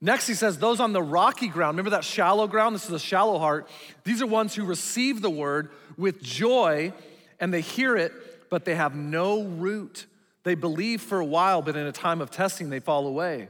Next, 0.00 0.26
he 0.26 0.34
says, 0.34 0.58
those 0.58 0.80
on 0.80 0.92
the 0.92 1.02
rocky 1.02 1.48
ground, 1.48 1.76
remember 1.76 1.90
that 1.90 2.04
shallow 2.04 2.46
ground? 2.46 2.74
This 2.74 2.86
is 2.86 2.92
a 2.92 2.98
shallow 2.98 3.38
heart. 3.38 3.68
These 4.04 4.22
are 4.22 4.26
ones 4.26 4.54
who 4.54 4.64
receive 4.64 5.20
the 5.20 5.30
word 5.30 5.70
with 5.98 6.22
joy 6.22 6.92
and 7.38 7.52
they 7.52 7.60
hear 7.60 7.96
it, 7.96 8.12
but 8.48 8.64
they 8.64 8.74
have 8.74 8.94
no 8.94 9.42
root. 9.42 10.06
They 10.42 10.54
believe 10.54 11.02
for 11.02 11.20
a 11.20 11.24
while, 11.24 11.60
but 11.60 11.76
in 11.76 11.86
a 11.86 11.92
time 11.92 12.20
of 12.20 12.30
testing, 12.30 12.70
they 12.70 12.80
fall 12.80 13.06
away. 13.06 13.48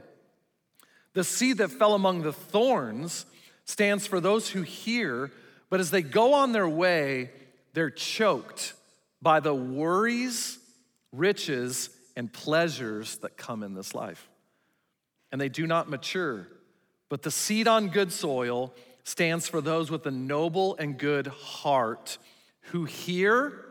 The 1.13 1.23
seed 1.23 1.57
that 1.57 1.71
fell 1.71 1.93
among 1.93 2.21
the 2.21 2.33
thorns 2.33 3.25
stands 3.65 4.07
for 4.07 4.19
those 4.19 4.49
who 4.49 4.61
hear, 4.61 5.31
but 5.69 5.79
as 5.79 5.91
they 5.91 6.01
go 6.01 6.33
on 6.33 6.51
their 6.51 6.67
way, 6.67 7.31
they're 7.73 7.89
choked 7.89 8.73
by 9.21 9.39
the 9.39 9.53
worries, 9.53 10.57
riches, 11.13 11.89
and 12.15 12.31
pleasures 12.31 13.17
that 13.19 13.37
come 13.37 13.63
in 13.63 13.73
this 13.73 13.93
life. 13.95 14.27
And 15.31 15.39
they 15.39 15.49
do 15.49 15.65
not 15.65 15.89
mature. 15.89 16.47
But 17.09 17.23
the 17.23 17.31
seed 17.31 17.67
on 17.67 17.89
good 17.89 18.11
soil 18.11 18.73
stands 19.03 19.47
for 19.47 19.61
those 19.61 19.89
with 19.89 20.05
a 20.05 20.11
noble 20.11 20.75
and 20.77 20.97
good 20.97 21.27
heart 21.27 22.17
who 22.71 22.85
hear, 22.85 23.65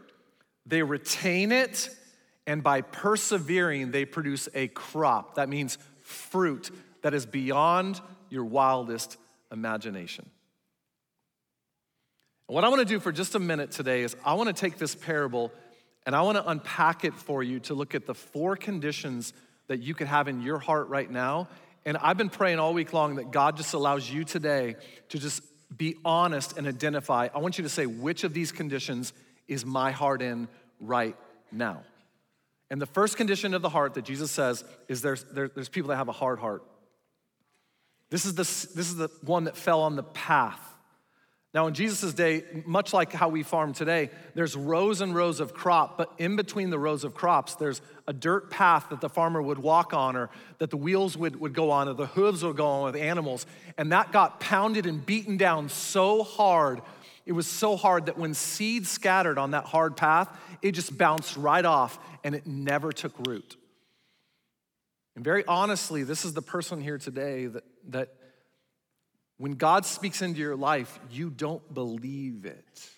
they 0.66 0.82
retain 0.82 1.52
it, 1.52 1.90
and 2.46 2.62
by 2.62 2.80
persevering, 2.80 3.92
they 3.92 4.04
produce 4.04 4.48
a 4.54 4.68
crop. 4.68 5.36
That 5.36 5.48
means 5.48 5.78
fruit 6.02 6.70
that 7.02 7.14
is 7.14 7.26
beyond 7.26 8.00
your 8.28 8.44
wildest 8.44 9.16
imagination. 9.52 10.28
And 12.48 12.54
what 12.54 12.64
I 12.64 12.68
want 12.68 12.80
to 12.80 12.84
do 12.84 12.98
for 12.98 13.12
just 13.12 13.34
a 13.34 13.38
minute 13.38 13.70
today 13.70 14.02
is 14.02 14.16
I 14.24 14.34
want 14.34 14.48
to 14.48 14.52
take 14.52 14.78
this 14.78 14.94
parable 14.94 15.52
and 16.06 16.16
I 16.16 16.22
want 16.22 16.36
to 16.38 16.48
unpack 16.48 17.04
it 17.04 17.14
for 17.14 17.42
you 17.42 17.60
to 17.60 17.74
look 17.74 17.94
at 17.94 18.06
the 18.06 18.14
four 18.14 18.56
conditions 18.56 19.32
that 19.70 19.78
you 19.78 19.94
could 19.94 20.08
have 20.08 20.26
in 20.26 20.42
your 20.42 20.58
heart 20.58 20.88
right 20.88 21.08
now. 21.08 21.46
And 21.84 21.96
I've 21.96 22.18
been 22.18 22.28
praying 22.28 22.58
all 22.58 22.74
week 22.74 22.92
long 22.92 23.14
that 23.14 23.30
God 23.30 23.56
just 23.56 23.72
allows 23.72 24.10
you 24.10 24.24
today 24.24 24.74
to 25.10 25.18
just 25.20 25.44
be 25.74 25.94
honest 26.04 26.58
and 26.58 26.66
identify. 26.66 27.28
I 27.32 27.38
want 27.38 27.56
you 27.56 27.62
to 27.62 27.70
say, 27.70 27.86
which 27.86 28.24
of 28.24 28.34
these 28.34 28.50
conditions 28.50 29.12
is 29.46 29.64
my 29.64 29.92
heart 29.92 30.22
in 30.22 30.48
right 30.80 31.16
now? 31.52 31.84
And 32.68 32.82
the 32.82 32.86
first 32.86 33.16
condition 33.16 33.54
of 33.54 33.62
the 33.62 33.68
heart 33.68 33.94
that 33.94 34.04
Jesus 34.04 34.32
says 34.32 34.64
is 34.88 35.02
there's, 35.02 35.22
there, 35.32 35.46
there's 35.46 35.68
people 35.68 35.90
that 35.90 35.98
have 35.98 36.08
a 36.08 36.12
hard 36.12 36.40
heart. 36.40 36.64
This 38.10 38.24
is, 38.24 38.34
the, 38.34 38.42
this 38.42 38.88
is 38.88 38.96
the 38.96 39.08
one 39.22 39.44
that 39.44 39.56
fell 39.56 39.82
on 39.82 39.94
the 39.94 40.02
path. 40.02 40.60
Now, 41.52 41.66
in 41.66 41.74
Jesus' 41.74 42.14
day, 42.14 42.44
much 42.64 42.92
like 42.92 43.12
how 43.12 43.28
we 43.28 43.42
farm 43.42 43.72
today, 43.72 44.10
there's 44.34 44.54
rows 44.54 45.00
and 45.00 45.12
rows 45.12 45.40
of 45.40 45.52
crop, 45.52 45.98
but 45.98 46.12
in 46.16 46.36
between 46.36 46.70
the 46.70 46.78
rows 46.78 47.02
of 47.02 47.12
crops, 47.12 47.56
there's 47.56 47.82
a 48.06 48.12
dirt 48.12 48.50
path 48.50 48.86
that 48.90 49.00
the 49.00 49.08
farmer 49.08 49.42
would 49.42 49.58
walk 49.58 49.92
on, 49.92 50.14
or 50.14 50.30
that 50.58 50.70
the 50.70 50.76
wheels 50.76 51.16
would, 51.16 51.40
would 51.40 51.52
go 51.52 51.72
on, 51.72 51.88
or 51.88 51.94
the 51.94 52.06
hooves 52.06 52.44
would 52.44 52.56
go 52.56 52.66
on 52.66 52.84
with 52.84 52.94
animals. 52.94 53.46
And 53.76 53.90
that 53.90 54.12
got 54.12 54.38
pounded 54.38 54.86
and 54.86 55.04
beaten 55.04 55.36
down 55.36 55.68
so 55.68 56.22
hard. 56.22 56.82
It 57.26 57.32
was 57.32 57.48
so 57.48 57.76
hard 57.76 58.06
that 58.06 58.16
when 58.16 58.32
seed 58.32 58.86
scattered 58.86 59.36
on 59.36 59.50
that 59.50 59.64
hard 59.64 59.96
path, 59.96 60.28
it 60.62 60.72
just 60.72 60.96
bounced 60.96 61.36
right 61.36 61.64
off 61.64 61.98
and 62.22 62.36
it 62.36 62.46
never 62.46 62.92
took 62.92 63.12
root. 63.26 63.56
And 65.16 65.24
very 65.24 65.44
honestly, 65.46 66.04
this 66.04 66.24
is 66.24 66.32
the 66.32 66.42
person 66.42 66.80
here 66.80 66.96
today 66.96 67.46
that, 67.46 67.64
that 67.88 68.08
when 69.40 69.52
God 69.52 69.86
speaks 69.86 70.20
into 70.20 70.38
your 70.38 70.54
life, 70.54 71.00
you 71.10 71.30
don't 71.30 71.72
believe 71.72 72.44
it. 72.44 72.90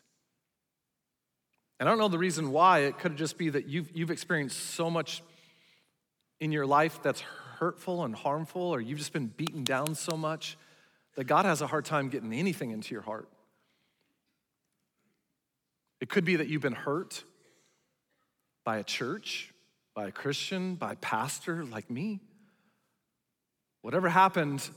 And 1.79 1.89
I 1.89 1.93
don't 1.93 2.01
know 2.01 2.09
the 2.09 2.19
reason 2.19 2.51
why. 2.51 2.81
It 2.81 2.99
could 2.99 3.17
just 3.17 3.39
be 3.39 3.51
that 3.51 3.69
you've, 3.69 3.89
you've 3.95 4.11
experienced 4.11 4.59
so 4.59 4.91
much 4.91 5.23
in 6.41 6.51
your 6.51 6.67
life 6.67 6.99
that's 7.01 7.21
hurtful 7.21 8.03
and 8.03 8.13
harmful, 8.13 8.61
or 8.61 8.81
you've 8.81 8.99
just 8.99 9.13
been 9.13 9.29
beaten 9.29 9.63
down 9.63 9.95
so 9.95 10.17
much 10.17 10.59
that 11.15 11.29
God 11.29 11.45
has 11.45 11.61
a 11.61 11.69
hard 11.69 11.85
time 11.85 12.09
getting 12.09 12.33
anything 12.33 12.73
into 12.73 12.93
your 12.93 13.03
heart. 13.03 13.29
It 16.01 16.09
could 16.09 16.25
be 16.25 16.35
that 16.35 16.49
you've 16.49 16.61
been 16.61 16.73
hurt 16.73 17.23
by 18.65 18.79
a 18.79 18.85
church, 18.85 19.55
by 19.95 20.09
a 20.09 20.13
Christian, 20.13 20.75
by 20.75 20.95
a 20.95 20.97
pastor 20.97 21.65
like 21.65 21.89
me. 21.89 22.19
Whatever 23.83 24.09
happened, 24.09 24.69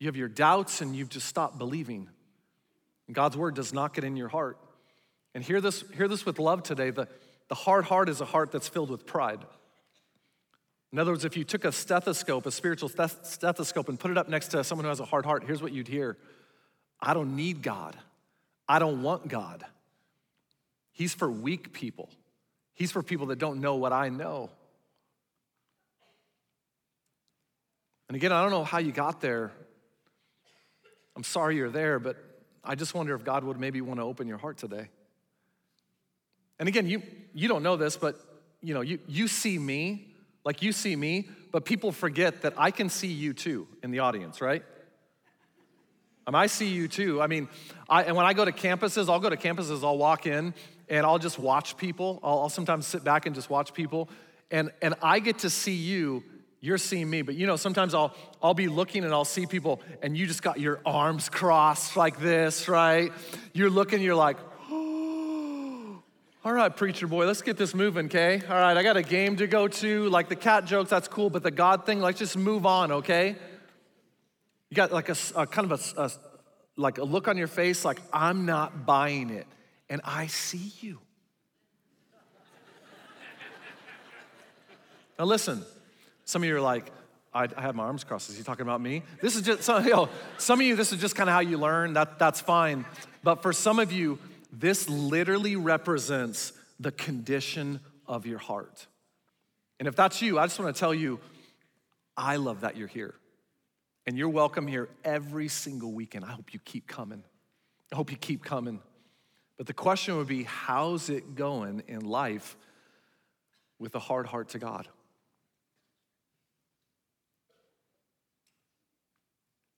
you 0.00 0.06
have 0.06 0.16
your 0.16 0.28
doubts 0.28 0.80
and 0.80 0.96
you've 0.96 1.10
just 1.10 1.28
stopped 1.28 1.58
believing. 1.58 2.08
And 3.06 3.14
God's 3.14 3.36
word 3.36 3.54
does 3.54 3.72
not 3.72 3.94
get 3.94 4.02
in 4.02 4.16
your 4.16 4.28
heart. 4.28 4.58
And 5.34 5.44
hear 5.44 5.60
this, 5.60 5.84
hear 5.94 6.08
this 6.08 6.26
with 6.26 6.38
love 6.38 6.62
today. 6.64 6.90
The, 6.90 7.06
the 7.48 7.54
hard 7.54 7.84
heart 7.84 8.08
is 8.08 8.20
a 8.20 8.24
heart 8.24 8.50
that's 8.50 8.66
filled 8.66 8.90
with 8.90 9.06
pride. 9.06 9.44
In 10.92 10.98
other 10.98 11.12
words, 11.12 11.24
if 11.24 11.36
you 11.36 11.44
took 11.44 11.64
a 11.64 11.70
stethoscope, 11.70 12.46
a 12.46 12.50
spiritual 12.50 12.88
stethoscope, 12.88 13.88
and 13.88 14.00
put 14.00 14.10
it 14.10 14.18
up 14.18 14.28
next 14.28 14.48
to 14.48 14.64
someone 14.64 14.84
who 14.84 14.88
has 14.88 15.00
a 15.00 15.04
hard 15.04 15.24
heart, 15.24 15.44
here's 15.46 15.62
what 15.62 15.72
you'd 15.72 15.86
hear 15.86 16.16
I 17.00 17.14
don't 17.14 17.36
need 17.36 17.62
God. 17.62 17.96
I 18.68 18.78
don't 18.78 19.02
want 19.02 19.28
God. 19.28 19.64
He's 20.92 21.14
for 21.14 21.30
weak 21.30 21.72
people, 21.72 22.08
He's 22.74 22.90
for 22.90 23.02
people 23.02 23.26
that 23.26 23.38
don't 23.38 23.60
know 23.60 23.76
what 23.76 23.92
I 23.92 24.08
know. 24.08 24.50
And 28.08 28.16
again, 28.16 28.32
I 28.32 28.42
don't 28.42 28.50
know 28.50 28.64
how 28.64 28.78
you 28.78 28.90
got 28.90 29.20
there. 29.20 29.52
I'm 31.16 31.24
sorry 31.24 31.56
you're 31.56 31.70
there, 31.70 31.98
but 31.98 32.16
I 32.62 32.74
just 32.74 32.94
wonder 32.94 33.14
if 33.14 33.24
God 33.24 33.44
would 33.44 33.58
maybe 33.58 33.80
want 33.80 34.00
to 34.00 34.04
open 34.04 34.28
your 34.28 34.38
heart 34.38 34.58
today. 34.58 34.88
And 36.58 36.68
again, 36.68 36.86
you, 36.86 37.02
you 37.34 37.48
don't 37.48 37.62
know 37.62 37.76
this, 37.76 37.96
but 37.96 38.20
you 38.62 38.74
know, 38.74 38.82
you, 38.82 38.98
you 39.08 39.28
see 39.28 39.58
me, 39.58 40.14
like 40.44 40.62
you 40.62 40.72
see 40.72 40.94
me, 40.94 41.28
but 41.52 41.64
people 41.64 41.92
forget 41.92 42.42
that 42.42 42.54
I 42.56 42.70
can 42.70 42.88
see 42.88 43.08
you 43.08 43.32
too 43.32 43.66
in 43.82 43.90
the 43.90 44.00
audience, 44.00 44.40
right? 44.40 44.62
Mean, 46.30 46.36
I 46.36 46.46
see 46.46 46.68
you 46.68 46.86
too. 46.86 47.20
I 47.20 47.26
mean, 47.26 47.48
I, 47.88 48.04
and 48.04 48.14
when 48.14 48.24
I 48.24 48.34
go 48.34 48.44
to 48.44 48.52
campuses, 48.52 49.08
I'll 49.08 49.18
go 49.18 49.30
to 49.30 49.36
campuses, 49.36 49.82
I'll 49.82 49.98
walk 49.98 50.26
in 50.26 50.54
and 50.88 51.04
I'll 51.04 51.18
just 51.18 51.38
watch 51.38 51.76
people. 51.76 52.20
I'll, 52.22 52.40
I'll 52.42 52.48
sometimes 52.48 52.86
sit 52.86 53.02
back 53.02 53.26
and 53.26 53.34
just 53.34 53.50
watch 53.50 53.74
people. 53.74 54.08
And, 54.50 54.70
and 54.80 54.94
I 55.02 55.18
get 55.18 55.40
to 55.40 55.50
see 55.50 55.74
you 55.74 56.22
you're 56.60 56.78
seeing 56.78 57.08
me 57.08 57.22
but 57.22 57.34
you 57.34 57.46
know 57.46 57.56
sometimes 57.56 57.94
i'll 57.94 58.14
i'll 58.42 58.54
be 58.54 58.68
looking 58.68 59.04
and 59.04 59.12
i'll 59.12 59.24
see 59.24 59.46
people 59.46 59.80
and 60.02 60.16
you 60.16 60.26
just 60.26 60.42
got 60.42 60.60
your 60.60 60.80
arms 60.84 61.28
crossed 61.28 61.96
like 61.96 62.20
this 62.20 62.68
right? 62.68 63.12
You're 63.52 63.70
looking 63.70 64.02
you're 64.02 64.14
like 64.14 64.36
all 64.70 66.02
right 66.44 66.74
preacher 66.74 67.06
boy 67.06 67.26
let's 67.26 67.42
get 67.42 67.56
this 67.56 67.74
moving 67.74 68.06
okay? 68.06 68.42
All 68.48 68.56
right 68.56 68.76
i 68.76 68.82
got 68.82 68.96
a 68.96 69.02
game 69.02 69.36
to 69.36 69.46
go 69.46 69.68
to. 69.68 70.08
Like 70.08 70.28
the 70.28 70.36
cat 70.36 70.66
jokes 70.66 70.90
that's 70.90 71.08
cool 71.08 71.30
but 71.30 71.42
the 71.42 71.50
god 71.50 71.86
thing 71.86 72.00
let's 72.00 72.18
just 72.18 72.36
move 72.36 72.66
on 72.66 72.92
okay? 72.92 73.36
You 74.68 74.74
got 74.74 74.92
like 74.92 75.08
a, 75.08 75.16
a 75.34 75.46
kind 75.46 75.72
of 75.72 75.94
a, 75.96 76.02
a 76.02 76.10
like 76.76 76.98
a 76.98 77.04
look 77.04 77.26
on 77.26 77.36
your 77.36 77.48
face 77.48 77.84
like 77.84 78.00
i'm 78.12 78.44
not 78.46 78.86
buying 78.86 79.30
it 79.30 79.46
and 79.88 80.00
i 80.04 80.26
see 80.26 80.72
you. 80.80 80.98
Now 85.18 85.26
listen 85.26 85.64
some 86.30 86.42
of 86.42 86.48
you 86.48 86.56
are 86.56 86.60
like, 86.60 86.92
I, 87.34 87.48
I 87.56 87.62
have 87.62 87.74
my 87.74 87.82
arms 87.82 88.04
crossed. 88.04 88.30
Is 88.30 88.36
he 88.36 88.44
talking 88.44 88.62
about 88.62 88.80
me? 88.80 89.02
This 89.20 89.34
is 89.34 89.42
just, 89.42 89.64
some, 89.64 89.84
you 89.84 89.90
know, 89.90 90.08
some 90.38 90.60
of 90.60 90.66
you, 90.66 90.76
this 90.76 90.92
is 90.92 91.00
just 91.00 91.16
kind 91.16 91.28
of 91.28 91.34
how 91.34 91.40
you 91.40 91.58
learn. 91.58 91.94
That, 91.94 92.18
that's 92.18 92.40
fine. 92.40 92.84
But 93.24 93.42
for 93.42 93.52
some 93.52 93.78
of 93.80 93.92
you, 93.92 94.18
this 94.52 94.88
literally 94.88 95.56
represents 95.56 96.52
the 96.78 96.92
condition 96.92 97.80
of 98.06 98.26
your 98.26 98.38
heart. 98.38 98.86
And 99.78 99.88
if 99.88 99.96
that's 99.96 100.22
you, 100.22 100.38
I 100.38 100.46
just 100.46 100.58
want 100.60 100.74
to 100.74 100.78
tell 100.78 100.94
you, 100.94 101.18
I 102.16 102.36
love 102.36 102.60
that 102.60 102.76
you're 102.76 102.88
here. 102.88 103.14
And 104.06 104.16
you're 104.16 104.28
welcome 104.28 104.66
here 104.66 104.88
every 105.04 105.48
single 105.48 105.92
weekend. 105.92 106.24
I 106.24 106.30
hope 106.30 106.54
you 106.54 106.60
keep 106.60 106.86
coming. 106.86 107.24
I 107.92 107.96
hope 107.96 108.10
you 108.10 108.16
keep 108.16 108.44
coming. 108.44 108.80
But 109.56 109.66
the 109.66 109.74
question 109.74 110.16
would 110.16 110.28
be 110.28 110.44
how's 110.44 111.10
it 111.10 111.34
going 111.34 111.82
in 111.88 112.00
life 112.00 112.56
with 113.78 113.94
a 113.94 114.00
hard 114.00 114.26
heart 114.26 114.50
to 114.50 114.58
God? 114.58 114.88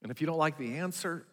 And 0.03 0.11
if 0.11 0.21
you 0.21 0.27
don't 0.27 0.39
like 0.39 0.59
the 0.59 0.77
answer, 0.79 1.27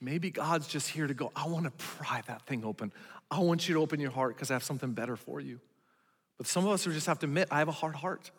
maybe 0.00 0.30
God's 0.30 0.66
just 0.66 0.88
here 0.88 1.06
to 1.06 1.14
go, 1.14 1.30
I 1.36 1.46
want 1.46 1.64
to 1.64 1.70
pry 1.70 2.22
that 2.26 2.46
thing 2.46 2.64
open. 2.64 2.92
I 3.30 3.40
want 3.40 3.68
you 3.68 3.74
to 3.74 3.80
open 3.80 4.00
your 4.00 4.10
heart 4.10 4.36
because 4.36 4.50
I 4.50 4.54
have 4.54 4.64
something 4.64 4.92
better 4.92 5.16
for 5.16 5.40
you. 5.40 5.60
But 6.38 6.46
some 6.46 6.64
of 6.64 6.72
us 6.72 6.84
just 6.84 7.06
have 7.06 7.18
to 7.20 7.26
admit, 7.26 7.48
I 7.50 7.58
have 7.58 7.68
a 7.68 7.72
hard 7.72 7.96
heart. 7.96 8.30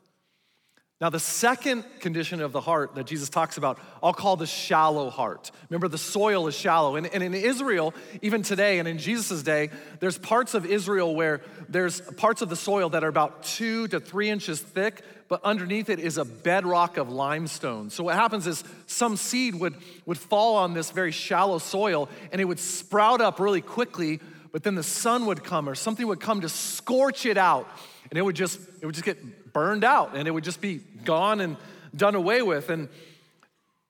Now, 1.02 1.10
the 1.10 1.20
second 1.20 1.86
condition 2.02 2.42
of 2.42 2.52
the 2.52 2.60
heart 2.60 2.96
that 2.96 3.06
Jesus 3.06 3.30
talks 3.30 3.56
about, 3.56 3.80
I'll 4.04 4.12
call 4.12 4.36
the 4.36 4.46
shallow 4.46 5.10
heart. 5.10 5.50
Remember, 5.70 5.88
the 5.88 5.98
soil 5.98 6.48
is 6.48 6.56
shallow. 6.56 6.98
And, 6.98 7.08
and 7.08 7.24
in 7.24 7.34
Israel, 7.34 7.94
even 8.22 8.42
today 8.42 8.80
and 8.80 8.88
in 8.88 8.98
Jesus' 8.98 9.42
day, 9.42 9.70
there's 10.02 10.18
parts 10.18 10.56
of 10.56 10.66
Israel 10.66 11.16
where 11.16 11.40
there's 11.70 12.02
parts 12.02 12.42
of 12.42 12.50
the 12.50 12.58
soil 12.58 12.90
that 12.90 13.06
are 13.06 13.08
about 13.08 13.44
two 13.44 13.88
to 13.88 14.02
three 14.02 14.30
inches 14.30 14.60
thick, 14.60 15.02
but 15.30 15.40
underneath 15.46 15.90
it 15.90 16.00
is 16.00 16.18
a 16.18 16.26
bedrock 16.26 16.98
of 16.98 17.10
limestone. 17.10 17.90
So 17.90 18.04
what 18.04 18.16
happens 18.16 18.46
is 18.46 18.66
some 18.86 19.16
seed 19.16 19.56
would, 19.56 19.76
would 20.06 20.18
fall 20.18 20.58
on 20.58 20.74
this 20.74 20.92
very 20.92 21.14
shallow 21.14 21.60
soil 21.60 22.10
and 22.34 22.42
it 22.42 22.46
would 22.46 22.60
sprout 22.60 23.22
up 23.22 23.40
really 23.40 23.62
quickly, 23.62 24.20
but 24.52 24.64
then 24.64 24.76
the 24.76 24.84
sun 24.84 25.28
would 25.28 25.46
come 25.46 25.70
or 25.70 25.76
something 25.76 26.06
would 26.08 26.20
come 26.20 26.42
to 26.42 26.50
scorch 26.50 27.26
it 27.26 27.38
out 27.38 27.70
and 28.10 28.18
it 28.18 28.22
would 28.22 28.36
just 28.36 28.60
it 28.82 28.86
would 28.86 28.96
just 28.96 29.06
get 29.06 29.39
burned 29.60 29.84
out 29.84 30.16
and 30.16 30.28
it 30.28 30.32
would 30.32 30.44
just 30.44 30.62
be 30.62 30.82
gone 31.04 31.42
and 31.42 31.58
done 31.96 32.16
away 32.16 32.42
with 32.42 32.70
and 32.70 32.88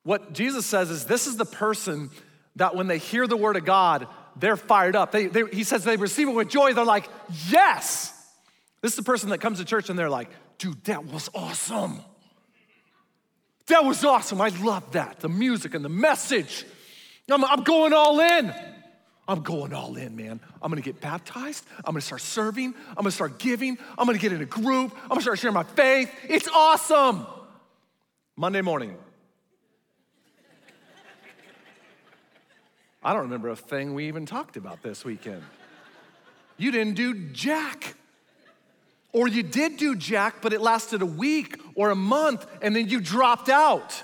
what 0.03 0.33
jesus 0.33 0.65
says 0.65 0.89
is 0.89 1.05
this 1.05 1.27
is 1.27 1.37
the 1.37 1.45
person 1.45 2.09
that 2.55 2.75
when 2.75 2.87
they 2.87 2.97
hear 2.97 3.27
the 3.27 3.37
word 3.37 3.55
of 3.55 3.65
god 3.65 4.07
they're 4.37 4.57
fired 4.57 4.95
up 4.95 5.11
they, 5.11 5.27
they, 5.27 5.43
he 5.51 5.63
says 5.63 5.83
they 5.83 5.97
receive 5.97 6.27
it 6.27 6.33
with 6.33 6.49
joy 6.49 6.73
they're 6.73 6.85
like 6.97 7.07
yes 7.49 8.13
this 8.81 8.93
is 8.93 8.95
the 8.95 9.03
person 9.03 9.29
that 9.29 9.39
comes 9.39 9.59
to 9.59 9.65
church 9.65 9.89
and 9.89 9.99
they're 9.99 10.09
like 10.09 10.29
dude 10.57 10.83
that 10.85 11.05
was 11.05 11.29
awesome 11.35 12.01
That 13.69 13.85
was 13.85 14.03
awesome. 14.03 14.41
I 14.41 14.49
love 14.49 14.91
that. 14.93 15.19
The 15.19 15.29
music 15.29 15.75
and 15.75 15.85
the 15.85 15.89
message. 15.89 16.65
I'm, 17.29 17.45
I'm 17.45 17.63
going 17.63 17.93
all 17.93 18.19
in. 18.19 18.53
I'm 19.29 19.41
going 19.41 19.73
all 19.75 19.95
in, 19.95 20.15
man. 20.15 20.39
I'm 20.59 20.71
gonna 20.71 20.81
get 20.81 21.01
baptized. 21.01 21.63
I'm 21.85 21.93
gonna 21.93 22.01
start 22.01 22.21
serving. 22.21 22.73
I'm 22.89 22.95
gonna 22.95 23.11
start 23.11 23.37
giving. 23.37 23.77
I'm 23.95 24.07
gonna 24.07 24.17
get 24.17 24.33
in 24.33 24.41
a 24.41 24.45
group. 24.45 24.91
I'm 25.03 25.09
gonna 25.09 25.21
start 25.21 25.37
sharing 25.37 25.53
my 25.53 25.63
faith. 25.63 26.11
It's 26.27 26.47
awesome. 26.47 27.27
Monday 28.35 28.61
morning. 28.61 28.97
I 33.03 33.13
don't 33.13 33.21
remember 33.21 33.49
a 33.49 33.55
thing 33.55 33.93
we 33.93 34.07
even 34.07 34.25
talked 34.25 34.57
about 34.57 34.81
this 34.81 35.05
weekend. 35.05 35.43
You 36.57 36.71
didn't 36.71 36.95
do 36.95 37.13
jack. 37.29 37.93
Or 39.13 39.27
you 39.27 39.43
did 39.43 39.77
do 39.77 39.95
jack, 39.95 40.41
but 40.41 40.53
it 40.53 40.61
lasted 40.61 41.03
a 41.03 41.05
week 41.05 41.61
or 41.75 41.91
a 41.91 41.95
month 41.95 42.47
and 42.63 42.75
then 42.75 42.89
you 42.89 42.99
dropped 42.99 43.49
out. 43.49 44.03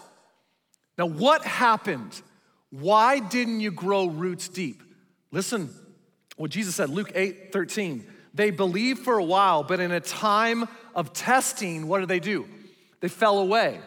Now, 0.99 1.07
what 1.07 1.43
happened? 1.43 2.21
Why 2.69 3.17
didn't 3.17 3.61
you 3.61 3.71
grow 3.71 4.05
roots 4.05 4.49
deep? 4.49 4.83
Listen 5.35 5.69
what 6.37 6.49
Jesus 6.49 6.75
said, 6.75 6.89
Luke 6.89 7.11
8 7.13 7.51
13. 7.51 8.07
They 8.33 8.51
believed 8.51 9.01
for 9.01 9.17
a 9.17 9.23
while, 9.23 9.63
but 9.63 9.81
in 9.81 9.91
a 9.91 9.99
time 9.99 10.65
of 10.95 11.11
testing, 11.11 11.89
what 11.89 11.99
do 11.99 12.05
they 12.05 12.21
do? 12.21 12.47
They 13.01 13.09
fell 13.09 13.39
away. 13.39 13.81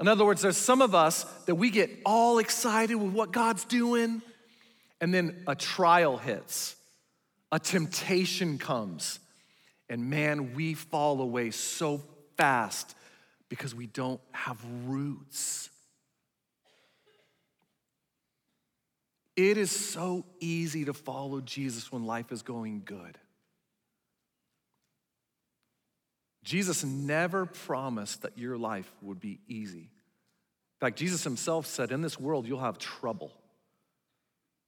In 0.00 0.08
other 0.08 0.24
words, 0.24 0.42
there's 0.42 0.56
some 0.56 0.82
of 0.82 0.92
us 0.92 1.22
that 1.46 1.54
we 1.54 1.70
get 1.70 1.90
all 2.04 2.38
excited 2.38 2.96
with 2.96 3.12
what 3.12 3.30
God's 3.30 3.64
doing, 3.64 4.20
and 5.00 5.14
then 5.14 5.44
a 5.46 5.54
trial 5.54 6.16
hits, 6.16 6.74
a 7.52 7.60
temptation 7.60 8.58
comes, 8.58 9.20
and 9.88 10.10
man, 10.10 10.56
we 10.56 10.74
fall 10.74 11.20
away 11.20 11.52
so 11.52 12.02
fast 12.36 12.96
because 13.48 13.76
we 13.76 13.86
don't 13.86 14.20
have 14.32 14.58
roots. 14.86 15.69
It 19.40 19.56
is 19.56 19.70
so 19.70 20.26
easy 20.38 20.84
to 20.84 20.92
follow 20.92 21.40
Jesus 21.40 21.90
when 21.90 22.04
life 22.04 22.30
is 22.30 22.42
going 22.42 22.82
good. 22.84 23.16
Jesus 26.44 26.84
never 26.84 27.46
promised 27.46 28.20
that 28.20 28.36
your 28.36 28.58
life 28.58 28.92
would 29.00 29.18
be 29.18 29.40
easy. 29.48 29.78
In 29.78 30.78
fact, 30.86 30.98
Jesus 30.98 31.24
himself 31.24 31.64
said, 31.64 31.90
In 31.90 32.02
this 32.02 32.20
world, 32.20 32.46
you'll 32.46 32.60
have 32.60 32.76
trouble. 32.76 33.32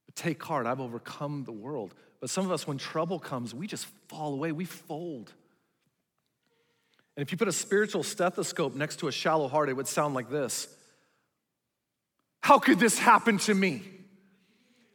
But 0.06 0.14
take 0.14 0.42
heart, 0.42 0.64
I've 0.66 0.80
overcome 0.80 1.44
the 1.44 1.52
world. 1.52 1.92
But 2.22 2.30
some 2.30 2.46
of 2.46 2.50
us, 2.50 2.66
when 2.66 2.78
trouble 2.78 3.18
comes, 3.18 3.54
we 3.54 3.66
just 3.66 3.86
fall 4.08 4.32
away, 4.32 4.52
we 4.52 4.64
fold. 4.64 5.34
And 7.14 7.22
if 7.22 7.30
you 7.30 7.36
put 7.36 7.48
a 7.48 7.52
spiritual 7.52 8.04
stethoscope 8.04 8.74
next 8.74 9.00
to 9.00 9.08
a 9.08 9.12
shallow 9.12 9.48
heart, 9.48 9.68
it 9.68 9.74
would 9.74 9.86
sound 9.86 10.14
like 10.14 10.30
this 10.30 10.66
How 12.40 12.58
could 12.58 12.78
this 12.78 12.98
happen 12.98 13.36
to 13.36 13.52
me? 13.52 13.82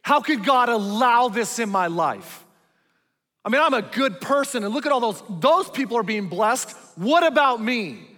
How 0.08 0.22
could 0.22 0.42
God 0.42 0.70
allow 0.70 1.28
this 1.28 1.58
in 1.58 1.68
my 1.68 1.88
life? 1.88 2.46
I 3.44 3.50
mean, 3.50 3.60
I'm 3.60 3.74
a 3.74 3.82
good 3.82 4.22
person, 4.22 4.64
and 4.64 4.72
look 4.72 4.86
at 4.86 4.92
all 4.92 5.00
those, 5.00 5.22
those 5.28 5.68
people 5.68 5.98
are 5.98 6.02
being 6.02 6.28
blessed. 6.28 6.74
What 6.96 7.26
about 7.26 7.60
me? 7.60 8.08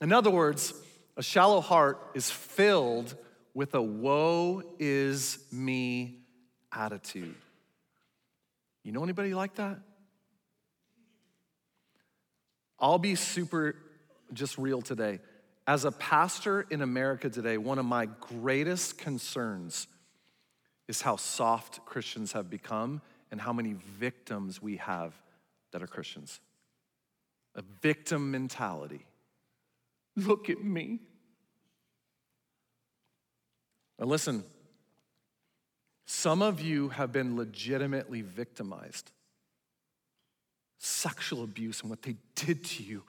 In 0.00 0.12
other 0.12 0.30
words, 0.30 0.72
a 1.16 1.22
shallow 1.24 1.60
heart 1.60 1.98
is 2.14 2.30
filled 2.30 3.16
with 3.54 3.74
a 3.74 3.82
woe 3.82 4.62
is 4.78 5.40
me 5.50 6.20
attitude. 6.70 7.34
You 8.84 8.92
know 8.92 9.02
anybody 9.02 9.34
like 9.34 9.56
that? 9.56 9.80
I'll 12.78 13.00
be 13.00 13.16
super 13.16 13.74
just 14.32 14.58
real 14.58 14.80
today. 14.80 15.18
As 15.66 15.84
a 15.84 15.90
pastor 15.90 16.64
in 16.70 16.82
America 16.82 17.28
today, 17.28 17.58
one 17.58 17.80
of 17.80 17.84
my 17.84 18.06
greatest 18.06 18.96
concerns 18.96 19.88
is 20.88 21.02
how 21.02 21.16
soft 21.16 21.84
Christians 21.84 22.32
have 22.32 22.50
become 22.50 23.00
and 23.30 23.40
how 23.40 23.52
many 23.52 23.74
victims 23.74 24.60
we 24.60 24.76
have 24.76 25.14
that 25.72 25.82
are 25.82 25.86
Christians. 25.86 26.40
A 27.54 27.62
victim 27.80 28.30
mentality. 28.30 29.06
Look 30.16 30.50
at 30.50 30.62
me. 30.62 31.00
Now, 33.98 34.06
listen, 34.06 34.44
some 36.06 36.42
of 36.42 36.60
you 36.60 36.90
have 36.90 37.12
been 37.12 37.36
legitimately 37.36 38.22
victimized. 38.22 39.10
Sexual 40.78 41.44
abuse 41.44 41.80
and 41.80 41.90
what 41.90 42.02
they 42.02 42.16
did 42.34 42.64
to 42.64 42.82
you 42.82 43.02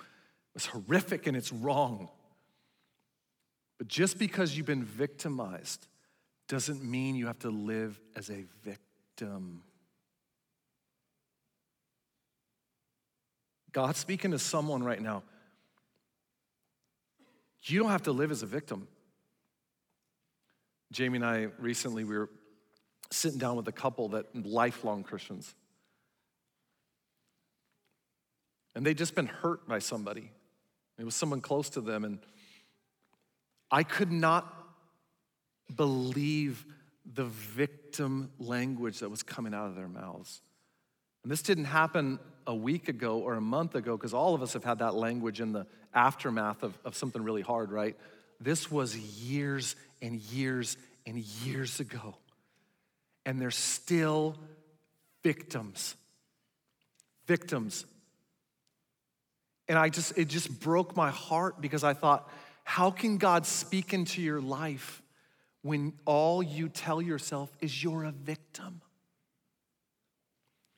was 0.53 0.67
horrific 0.67 1.25
and 1.27 1.36
it's 1.36 1.51
wrong. 1.51 2.09
But 3.77 3.88
just 3.88 4.19
because 4.19 4.55
you've 4.55 4.67
been 4.67 4.86
victimized 4.86 5.88
doesn't 6.47 6.84
mean 6.84 7.15
you 7.15 7.27
have 7.27 7.39
to 7.39 7.49
live 7.49 7.99
as 8.15 8.29
a 8.29 8.45
victim. 8.63 9.63
God's 13.71 13.97
speaking 13.99 14.32
to 14.32 14.39
someone 14.39 14.84
right 14.84 15.01
now. 15.01 15.23
You 17.63 17.79
don't 17.79 17.91
have 17.91 18.03
to 18.03 18.12
live 18.12 18.29
as 18.29 18.43
a 18.43 18.45
victim. 18.45 18.88
Jamie 20.91 21.15
and 21.17 21.25
I 21.25 21.47
recently 21.58 22.03
we 22.03 22.17
were 22.17 22.29
sitting 23.10 23.39
down 23.39 23.56
with 23.56 23.67
a 23.67 23.71
couple 23.71 24.10
that 24.10 24.25
lifelong 24.45 25.03
Christians. 25.03 25.56
And 28.75 28.86
they'd 28.86 28.97
just 28.97 29.15
been 29.15 29.27
hurt 29.27 29.67
by 29.67 29.79
somebody. 29.79 30.32
It 30.99 31.06
was 31.06 31.15
someone 31.15 31.41
close 31.41 31.69
to 31.71 31.82
them 31.82 32.03
and 32.03 32.19
I 33.71 33.82
could 33.84 34.12
not 34.12 34.62
believe 35.75 36.65
the 37.13 37.25
victim 37.25 38.31
language 38.39 38.99
that 38.99 39.09
was 39.09 39.23
coming 39.23 39.53
out 39.53 39.67
of 39.67 39.75
their 39.75 39.88
mouths. 39.88 40.41
And 41.23 41.31
this 41.31 41.41
didn't 41.41 41.65
happen 41.65 42.19
a 42.47 42.55
week 42.55 42.89
ago 42.89 43.19
or 43.19 43.36
a 43.36 43.41
month 43.41 43.75
ago, 43.75 43.95
because 43.95 44.13
all 44.13 44.36
of 44.36 44.41
us 44.41 44.53
have 44.53 44.63
had 44.63 44.79
that 44.79 44.95
language 44.95 45.39
in 45.39 45.53
the 45.53 45.65
aftermath 45.93 46.63
of, 46.63 46.77
of 46.83 46.95
something 46.95 47.23
really 47.23 47.41
hard, 47.41 47.71
right? 47.71 47.95
This 48.39 48.69
was 48.71 48.97
years 48.97 49.75
and 50.01 50.19
years 50.19 50.77
and 51.05 51.17
years 51.17 51.79
ago. 51.79 52.15
And 53.25 53.39
they're 53.39 53.51
still 53.51 54.36
victims. 55.23 55.95
Victims. 57.25 57.86
And 59.69 59.77
I 59.77 59.89
just, 59.89 60.17
it 60.17 60.27
just 60.27 60.59
broke 60.59 60.97
my 60.97 61.09
heart 61.09 61.62
because 61.62 61.86
I 61.86 61.93
thought, 61.93 62.29
how 62.65 62.91
can 62.91 63.17
God 63.17 63.45
speak 63.45 63.93
into 63.93 64.21
your 64.21 64.41
life 64.41 65.01
when 65.63 65.93
all 66.06 66.43
you 66.43 66.69
tell 66.69 67.02
yourself 67.02 67.49
is 67.60 67.84
you're 67.84 68.04
a 68.04 68.12
victim. 68.12 68.82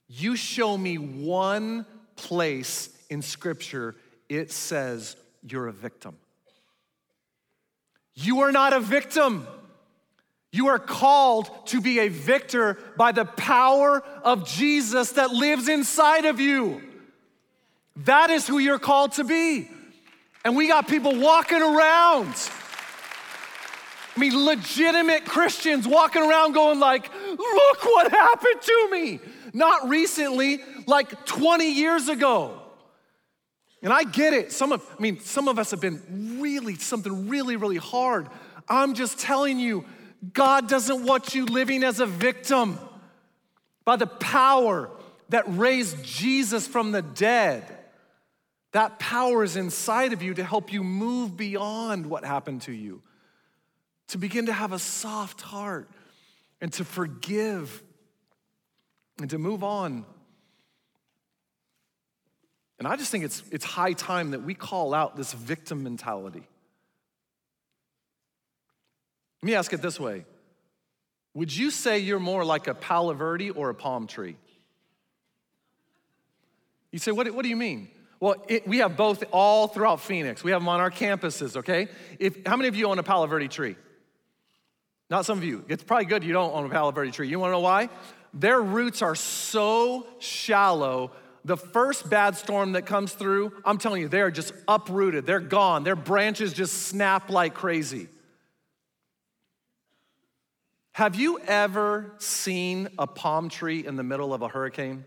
You 0.07 0.35
show 0.35 0.77
me 0.77 0.97
one 0.97 1.85
place 2.15 2.89
in 3.09 3.21
Scripture 3.21 3.95
it 4.29 4.51
says 4.51 5.15
you're 5.47 5.67
a 5.67 5.73
victim. 5.73 6.15
You 8.15 8.41
are 8.41 8.51
not 8.51 8.73
a 8.73 8.79
victim. 8.79 9.45
You 10.51 10.67
are 10.67 10.79
called 10.79 11.49
to 11.67 11.81
be 11.81 11.99
a 11.99 12.07
victor 12.07 12.77
by 12.97 13.11
the 13.11 13.25
power 13.25 14.01
of 14.23 14.47
Jesus 14.47 15.11
that 15.13 15.31
lives 15.31 15.67
inside 15.67 16.25
of 16.25 16.39
you. 16.39 16.81
That 17.97 18.29
is 18.29 18.47
who 18.47 18.57
you're 18.57 18.79
called 18.79 19.13
to 19.13 19.23
be. 19.23 19.69
And 20.43 20.55
we 20.55 20.67
got 20.67 20.87
people 20.87 21.19
walking 21.19 21.61
around 21.61 22.33
I 24.15 24.19
mean, 24.19 24.45
legitimate 24.45 25.25
Christians 25.25 25.87
walking 25.87 26.21
around 26.21 26.53
going 26.53 26.79
like, 26.79 27.11
look 27.13 27.83
what 27.83 28.11
happened 28.11 28.61
to 28.61 28.89
me. 28.91 29.19
Not 29.53 29.89
recently, 29.89 30.59
like 30.87 31.25
20 31.25 31.73
years 31.73 32.07
ago. 32.07 32.61
And 33.81 33.91
I 33.91 34.03
get 34.03 34.33
it. 34.33 34.51
Some 34.51 34.71
of, 34.71 34.81
I 34.97 35.01
mean, 35.01 35.19
some 35.19 35.47
of 35.47 35.59
us 35.59 35.71
have 35.71 35.81
been 35.81 36.39
really, 36.39 36.75
something 36.75 37.27
really, 37.27 37.57
really 37.57 37.77
hard. 37.77 38.29
I'm 38.69 38.93
just 38.93 39.19
telling 39.19 39.59
you, 39.59 39.85
God 40.33 40.69
doesn't 40.69 41.05
want 41.05 41.35
you 41.35 41.45
living 41.45 41.83
as 41.83 41.99
a 41.99 42.05
victim. 42.05 42.79
By 43.83 43.97
the 43.97 44.07
power 44.07 44.89
that 45.29 45.43
raised 45.47 46.03
Jesus 46.03 46.65
from 46.65 46.91
the 46.91 47.01
dead, 47.01 47.63
that 48.71 48.97
power 48.97 49.43
is 49.43 49.55
inside 49.55 50.13
of 50.13 50.23
you 50.23 50.33
to 50.35 50.43
help 50.43 50.71
you 50.71 50.83
move 50.83 51.35
beyond 51.35 52.05
what 52.05 52.23
happened 52.23 52.61
to 52.63 52.71
you 52.71 53.01
to 54.09 54.17
begin 54.17 54.45
to 54.47 54.53
have 54.53 54.71
a 54.71 54.79
soft 54.79 55.41
heart 55.41 55.89
and 56.61 56.71
to 56.73 56.83
forgive 56.83 57.83
and 59.19 59.29
to 59.29 59.37
move 59.37 59.63
on. 59.63 60.05
And 62.79 62.87
I 62.87 62.95
just 62.95 63.11
think 63.11 63.23
it's, 63.23 63.43
it's 63.51 63.65
high 63.65 63.93
time 63.93 64.31
that 64.31 64.43
we 64.43 64.53
call 64.53 64.93
out 64.93 65.15
this 65.15 65.33
victim 65.33 65.83
mentality. 65.83 66.43
Let 69.41 69.47
me 69.47 69.55
ask 69.55 69.73
it 69.73 69.81
this 69.81 69.99
way 69.99 70.25
Would 71.33 71.55
you 71.55 71.71
say 71.71 71.99
you're 71.99 72.19
more 72.19 72.43
like 72.43 72.67
a 72.67 72.73
palo 72.73 73.13
verde 73.13 73.51
or 73.51 73.69
a 73.69 73.75
palm 73.75 74.07
tree? 74.07 74.37
You 76.91 76.99
say, 76.99 77.11
what, 77.11 77.29
what 77.31 77.43
do 77.43 77.49
you 77.49 77.57
mean? 77.57 77.89
Well, 78.21 78.35
it, 78.47 78.65
we 78.65 78.77
have 78.77 78.95
both 78.95 79.23
all 79.31 79.67
throughout 79.67 79.99
Phoenix. 79.99 80.43
We 80.43 80.51
have 80.51 80.61
them 80.61 80.69
on 80.69 80.79
our 80.79 80.89
campuses, 80.89 81.57
okay? 81.57 81.89
If, 82.19 82.45
how 82.45 82.55
many 82.55 82.69
of 82.69 82.75
you 82.75 82.87
own 82.87 82.97
a 82.97 83.03
Palo 83.03 83.27
Verde 83.27 83.49
tree? 83.49 83.75
Not 85.09 85.25
some 85.25 85.37
of 85.37 85.43
you. 85.43 85.63
It's 85.67 85.83
probably 85.83 86.05
good 86.05 86.23
you 86.23 86.33
don't 86.33 86.53
own 86.53 86.65
a 86.65 86.69
Palo 86.69 86.91
Verde 86.91 87.11
tree. 87.11 87.27
You 87.27 87.39
wanna 87.39 87.53
know 87.53 87.59
why? 87.59 87.89
Their 88.33 88.61
roots 88.61 89.01
are 89.01 89.15
so 89.15 90.05
shallow. 90.19 91.11
The 91.45 91.57
first 91.57 92.09
bad 92.09 92.35
storm 92.35 92.71
that 92.71 92.85
comes 92.87 93.13
through, 93.13 93.53
I'm 93.63 93.77
telling 93.77 94.01
you, 94.01 94.07
they're 94.07 94.31
just 94.31 94.51
uprooted. 94.67 95.25
They're 95.25 95.39
gone. 95.39 95.83
Their 95.83 95.95
branches 95.95 96.53
just 96.53 96.87
snap 96.87 97.29
like 97.29 97.53
crazy. 97.53 98.07
Have 100.93 101.15
you 101.15 101.39
ever 101.39 102.13
seen 102.17 102.87
a 102.97 103.05
palm 103.05 103.49
tree 103.49 103.85
in 103.85 103.95
the 103.95 104.03
middle 104.03 104.33
of 104.33 104.41
a 104.41 104.47
hurricane? 104.47 105.05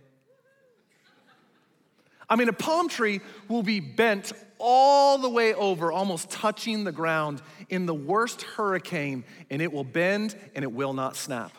I 2.29 2.37
mean, 2.37 2.49
a 2.49 2.53
palm 2.53 2.89
tree 2.89 3.21
will 3.49 3.63
be 3.63 3.81
bent 3.81 4.33
all 4.59 5.19
the 5.19 5.31
way 5.31 5.55
over, 5.55 5.91
almost 5.91 6.31
touching 6.31 6.85
the 6.85 6.93
ground 6.93 7.41
in 7.69 7.87
the 7.87 7.95
worst 7.95 8.43
hurricane, 8.43 9.25
and 9.51 9.63
it 9.63 9.73
will 9.73 9.85
bend 9.85 10.37
and 10.55 10.63
it 10.63 10.73
will 10.73 10.93
not 10.93 11.17
snap. 11.17 11.53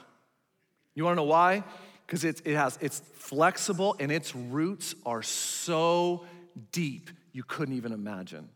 You 0.95 1.05
wanna 1.05 1.15
know 1.15 1.23
why? 1.23 1.63
Because 2.05 2.23
it, 2.23 2.41
it 2.45 2.55
has, 2.55 2.77
it's 2.81 2.99
flexible 3.15 3.95
and 3.99 4.11
its 4.11 4.35
roots 4.35 4.95
are 5.05 5.23
so 5.23 6.25
deep 6.71 7.09
you 7.31 7.43
couldn't 7.43 7.75
even 7.75 7.91
imagine. 7.91 8.49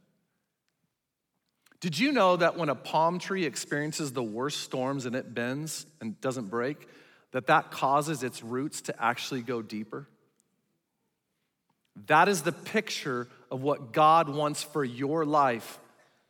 Did 1.79 1.99
you 1.99 2.11
know 2.11 2.37
that 2.37 2.57
when 2.57 2.69
a 2.69 2.75
palm 2.75 3.19
tree 3.19 3.45
experiences 3.45 4.13
the 4.13 4.23
worst 4.23 4.61
storms 4.61 5.05
and 5.05 5.15
it 5.15 5.33
bends 5.33 5.85
and 5.99 6.19
doesn't 6.21 6.49
break, 6.49 6.87
that 7.31 7.47
that 7.47 7.71
causes 7.71 8.23
its 8.23 8.41
roots 8.41 8.83
to 8.83 9.03
actually 9.03 9.41
go 9.41 9.61
deeper? 9.61 10.07
That 12.07 12.27
is 12.27 12.41
the 12.41 12.51
picture 12.51 13.27
of 13.51 13.61
what 13.61 13.91
God 13.91 14.29
wants 14.29 14.63
for 14.63 14.83
your 14.83 15.25
life. 15.25 15.79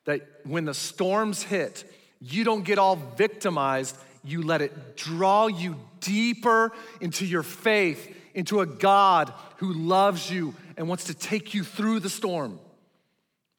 That 0.05 0.21
when 0.43 0.65
the 0.65 0.73
storms 0.73 1.43
hit, 1.43 1.85
you 2.19 2.43
don't 2.43 2.63
get 2.63 2.77
all 2.77 2.95
victimized, 2.95 3.97
you 4.23 4.41
let 4.41 4.61
it 4.61 4.97
draw 4.97 5.47
you 5.47 5.75
deeper 5.99 6.71
into 7.01 7.25
your 7.25 7.43
faith, 7.43 8.15
into 8.33 8.59
a 8.59 8.65
God 8.65 9.33
who 9.57 9.73
loves 9.73 10.29
you 10.29 10.53
and 10.77 10.87
wants 10.87 11.05
to 11.05 11.13
take 11.13 11.53
you 11.53 11.63
through 11.63 11.99
the 11.99 12.09
storm. 12.09 12.59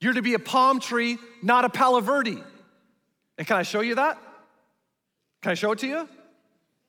You're 0.00 0.14
to 0.14 0.22
be 0.22 0.34
a 0.34 0.38
palm 0.38 0.80
tree, 0.80 1.18
not 1.42 1.64
a 1.64 1.70
Palo 1.70 2.00
Verde. 2.00 2.42
And 3.38 3.46
can 3.46 3.56
I 3.56 3.62
show 3.62 3.80
you 3.80 3.94
that? 3.94 4.18
Can 5.42 5.52
I 5.52 5.54
show 5.54 5.72
it 5.72 5.78
to 5.80 5.86
you? 5.86 6.08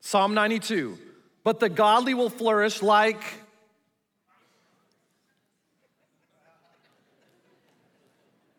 Psalm 0.02 0.34
92. 0.34 0.98
But 1.44 1.60
the 1.60 1.70
godly 1.70 2.14
will 2.14 2.30
flourish 2.30 2.82
like 2.82 3.22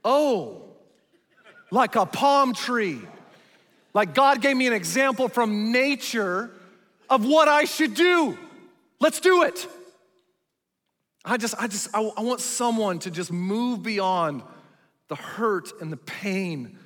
Oh, 0.08 0.62
like 1.72 1.96
a 1.96 2.06
palm 2.06 2.54
tree. 2.54 3.00
Like 3.92 4.14
God 4.14 4.40
gave 4.40 4.56
me 4.56 4.68
an 4.68 4.72
example 4.72 5.28
from 5.28 5.72
nature 5.72 6.48
of 7.10 7.26
what 7.26 7.48
I 7.48 7.64
should 7.64 7.94
do. 7.94 8.38
Let's 9.00 9.18
do 9.18 9.42
it. 9.42 9.66
I 11.24 11.36
just, 11.38 11.56
I 11.58 11.66
just, 11.66 11.88
I, 11.92 12.00
I 12.16 12.22
want 12.22 12.40
someone 12.40 13.00
to 13.00 13.10
just 13.10 13.32
move 13.32 13.82
beyond 13.82 14.44
the 15.08 15.16
hurt 15.16 15.72
and 15.80 15.90
the 15.90 15.96
pain 15.96 16.78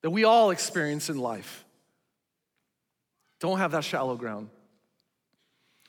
that 0.00 0.08
we 0.08 0.24
all 0.24 0.50
experience 0.50 1.10
in 1.10 1.18
life. 1.18 1.66
Don't 3.38 3.58
have 3.58 3.72
that 3.72 3.84
shallow 3.84 4.16
ground. 4.16 4.48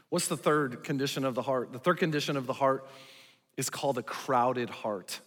What's 0.09 0.27
the 0.27 0.35
third 0.35 0.83
condition 0.83 1.23
of 1.23 1.33
the 1.33 1.41
heart? 1.41 1.71
The 1.71 1.79
third 1.79 1.97
condition 1.97 2.35
of 2.35 2.45
the 2.45 2.53
heart 2.53 2.85
is 3.55 3.69
called 3.69 3.97
a 3.97 4.03
crowded 4.03 4.69
heart. 4.69 5.21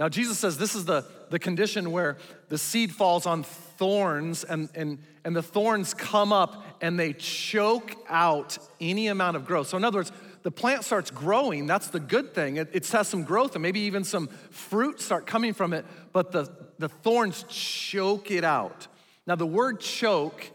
Now, 0.00 0.08
Jesus 0.08 0.38
says 0.38 0.56
this 0.56 0.74
is 0.74 0.86
the, 0.86 1.04
the 1.28 1.38
condition 1.38 1.92
where 1.92 2.16
the 2.48 2.56
seed 2.56 2.90
falls 2.90 3.26
on 3.26 3.42
thorns, 3.42 4.44
and, 4.44 4.70
and, 4.74 4.98
and 5.26 5.36
the 5.36 5.42
thorns 5.42 5.92
come 5.92 6.32
up 6.32 6.64
and 6.80 6.98
they 6.98 7.12
choke 7.12 7.94
out 8.08 8.56
any 8.80 9.08
amount 9.08 9.36
of 9.36 9.44
growth. 9.44 9.68
So, 9.68 9.76
in 9.76 9.84
other 9.84 9.98
words, 9.98 10.10
the 10.42 10.50
plant 10.50 10.84
starts 10.84 11.10
growing, 11.10 11.66
that's 11.66 11.88
the 11.88 12.00
good 12.00 12.34
thing. 12.34 12.56
It, 12.56 12.70
it 12.72 12.88
has 12.88 13.08
some 13.08 13.24
growth 13.24 13.54
and 13.54 13.62
maybe 13.62 13.80
even 13.80 14.02
some 14.02 14.28
fruit 14.50 15.02
start 15.02 15.26
coming 15.26 15.52
from 15.52 15.74
it, 15.74 15.84
but 16.14 16.32
the, 16.32 16.50
the 16.78 16.88
thorns 16.88 17.44
choke 17.50 18.30
it 18.30 18.42
out. 18.42 18.86
Now, 19.26 19.34
the 19.34 19.46
word 19.46 19.80
choke 19.80 20.50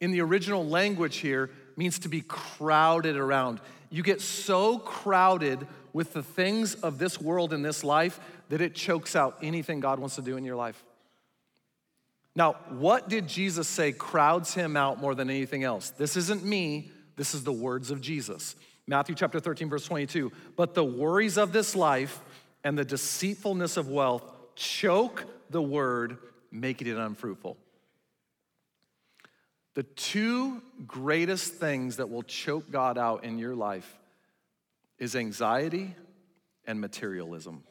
in 0.00 0.10
the 0.10 0.22
original 0.22 0.66
language 0.66 1.18
here 1.18 1.50
means 1.76 2.00
to 2.00 2.08
be 2.08 2.22
crowded 2.22 3.16
around. 3.16 3.60
You 3.90 4.02
get 4.02 4.20
so 4.20 4.76
crowded 4.78 5.68
with 5.92 6.12
the 6.12 6.22
things 6.22 6.74
of 6.74 6.98
this 6.98 7.20
world 7.20 7.52
and 7.52 7.64
this 7.64 7.82
life 7.82 8.20
that 8.48 8.60
it 8.60 8.74
chokes 8.74 9.14
out 9.14 9.38
anything 9.42 9.80
God 9.80 9.98
wants 9.98 10.16
to 10.16 10.22
do 10.22 10.36
in 10.36 10.44
your 10.44 10.56
life. 10.56 10.82
Now, 12.34 12.54
what 12.70 13.08
did 13.08 13.26
Jesus 13.26 13.66
say 13.66 13.92
crowds 13.92 14.54
him 14.54 14.76
out 14.76 15.00
more 15.00 15.14
than 15.14 15.28
anything 15.28 15.64
else? 15.64 15.90
This 15.90 16.16
isn't 16.16 16.44
me, 16.44 16.92
this 17.16 17.34
is 17.34 17.42
the 17.42 17.52
words 17.52 17.90
of 17.90 18.00
Jesus. 18.00 18.54
Matthew 18.86 19.14
chapter 19.14 19.40
13, 19.40 19.68
verse 19.68 19.84
22. 19.84 20.32
But 20.56 20.74
the 20.74 20.84
worries 20.84 21.36
of 21.36 21.52
this 21.52 21.74
life 21.74 22.20
and 22.64 22.78
the 22.78 22.84
deceitfulness 22.84 23.76
of 23.76 23.88
wealth 23.88 24.24
choke 24.54 25.26
the 25.50 25.62
word, 25.62 26.18
making 26.50 26.86
it 26.86 26.96
unfruitful. 26.96 27.56
The 29.74 29.82
two 29.82 30.62
greatest 30.86 31.54
things 31.54 31.96
that 31.96 32.08
will 32.08 32.22
choke 32.22 32.70
God 32.70 32.98
out 32.98 33.24
in 33.24 33.38
your 33.38 33.54
life 33.54 33.98
is 34.98 35.14
anxiety 35.14 35.94
and 36.66 36.80
materialism. 36.80 37.62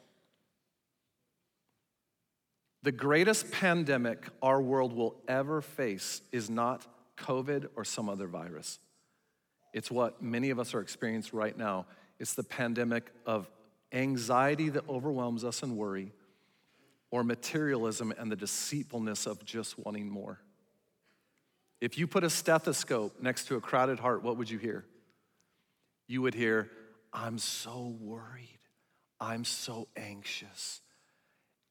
The 2.82 2.92
greatest 2.92 3.50
pandemic 3.50 4.28
our 4.40 4.62
world 4.62 4.92
will 4.92 5.16
ever 5.26 5.60
face 5.60 6.22
is 6.32 6.48
not 6.48 6.86
COVID 7.16 7.68
or 7.74 7.84
some 7.84 8.08
other 8.08 8.28
virus. 8.28 8.78
It's 9.72 9.90
what 9.90 10.22
many 10.22 10.50
of 10.50 10.58
us 10.58 10.74
are 10.74 10.80
experiencing 10.80 11.36
right 11.38 11.56
now. 11.56 11.86
It's 12.18 12.34
the 12.34 12.44
pandemic 12.44 13.10
of 13.26 13.50
anxiety 13.92 14.68
that 14.70 14.88
overwhelms 14.88 15.44
us 15.44 15.62
and 15.62 15.76
worry, 15.76 16.12
or 17.10 17.24
materialism 17.24 18.12
and 18.16 18.30
the 18.30 18.36
deceitfulness 18.36 19.26
of 19.26 19.44
just 19.44 19.78
wanting 19.78 20.08
more. 20.08 20.40
If 21.80 21.96
you 21.96 22.06
put 22.06 22.24
a 22.24 22.30
stethoscope 22.30 23.20
next 23.20 23.46
to 23.48 23.56
a 23.56 23.60
crowded 23.60 23.98
heart, 23.98 24.22
what 24.22 24.36
would 24.36 24.50
you 24.50 24.58
hear? 24.58 24.84
You 26.06 26.22
would 26.22 26.34
hear, 26.34 26.70
I'm 27.12 27.38
so 27.38 27.96
worried. 28.00 28.58
I'm 29.20 29.44
so 29.44 29.88
anxious. 29.96 30.80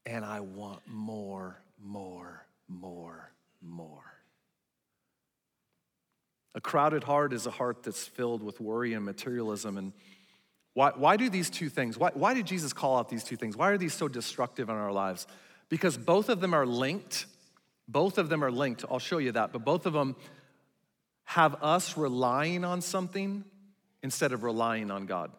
And 0.08 0.24
I 0.24 0.40
want 0.40 0.80
more, 0.86 1.60
more, 1.84 2.46
more, 2.66 3.30
more. 3.60 4.04
A 6.54 6.62
crowded 6.62 7.04
heart 7.04 7.34
is 7.34 7.46
a 7.46 7.50
heart 7.50 7.82
that's 7.82 8.06
filled 8.06 8.42
with 8.42 8.58
worry 8.58 8.94
and 8.94 9.04
materialism. 9.04 9.76
And 9.76 9.92
why, 10.72 10.92
why 10.96 11.18
do 11.18 11.28
these 11.28 11.50
two 11.50 11.68
things? 11.68 11.98
Why, 11.98 12.10
why 12.14 12.32
did 12.32 12.46
Jesus 12.46 12.72
call 12.72 12.96
out 12.96 13.10
these 13.10 13.22
two 13.22 13.36
things? 13.36 13.54
Why 13.54 13.68
are 13.68 13.76
these 13.76 13.92
so 13.92 14.08
destructive 14.08 14.70
in 14.70 14.76
our 14.76 14.92
lives? 14.92 15.26
Because 15.68 15.98
both 15.98 16.30
of 16.30 16.40
them 16.40 16.54
are 16.54 16.64
linked. 16.64 17.26
Both 17.86 18.16
of 18.16 18.30
them 18.30 18.42
are 18.42 18.50
linked. 18.50 18.86
I'll 18.90 18.98
show 18.98 19.18
you 19.18 19.32
that. 19.32 19.52
But 19.52 19.62
both 19.62 19.84
of 19.84 19.92
them 19.92 20.16
have 21.24 21.62
us 21.62 21.98
relying 21.98 22.64
on 22.64 22.80
something 22.80 23.44
instead 24.02 24.32
of 24.32 24.42
relying 24.42 24.90
on 24.90 25.04
God. 25.04 25.30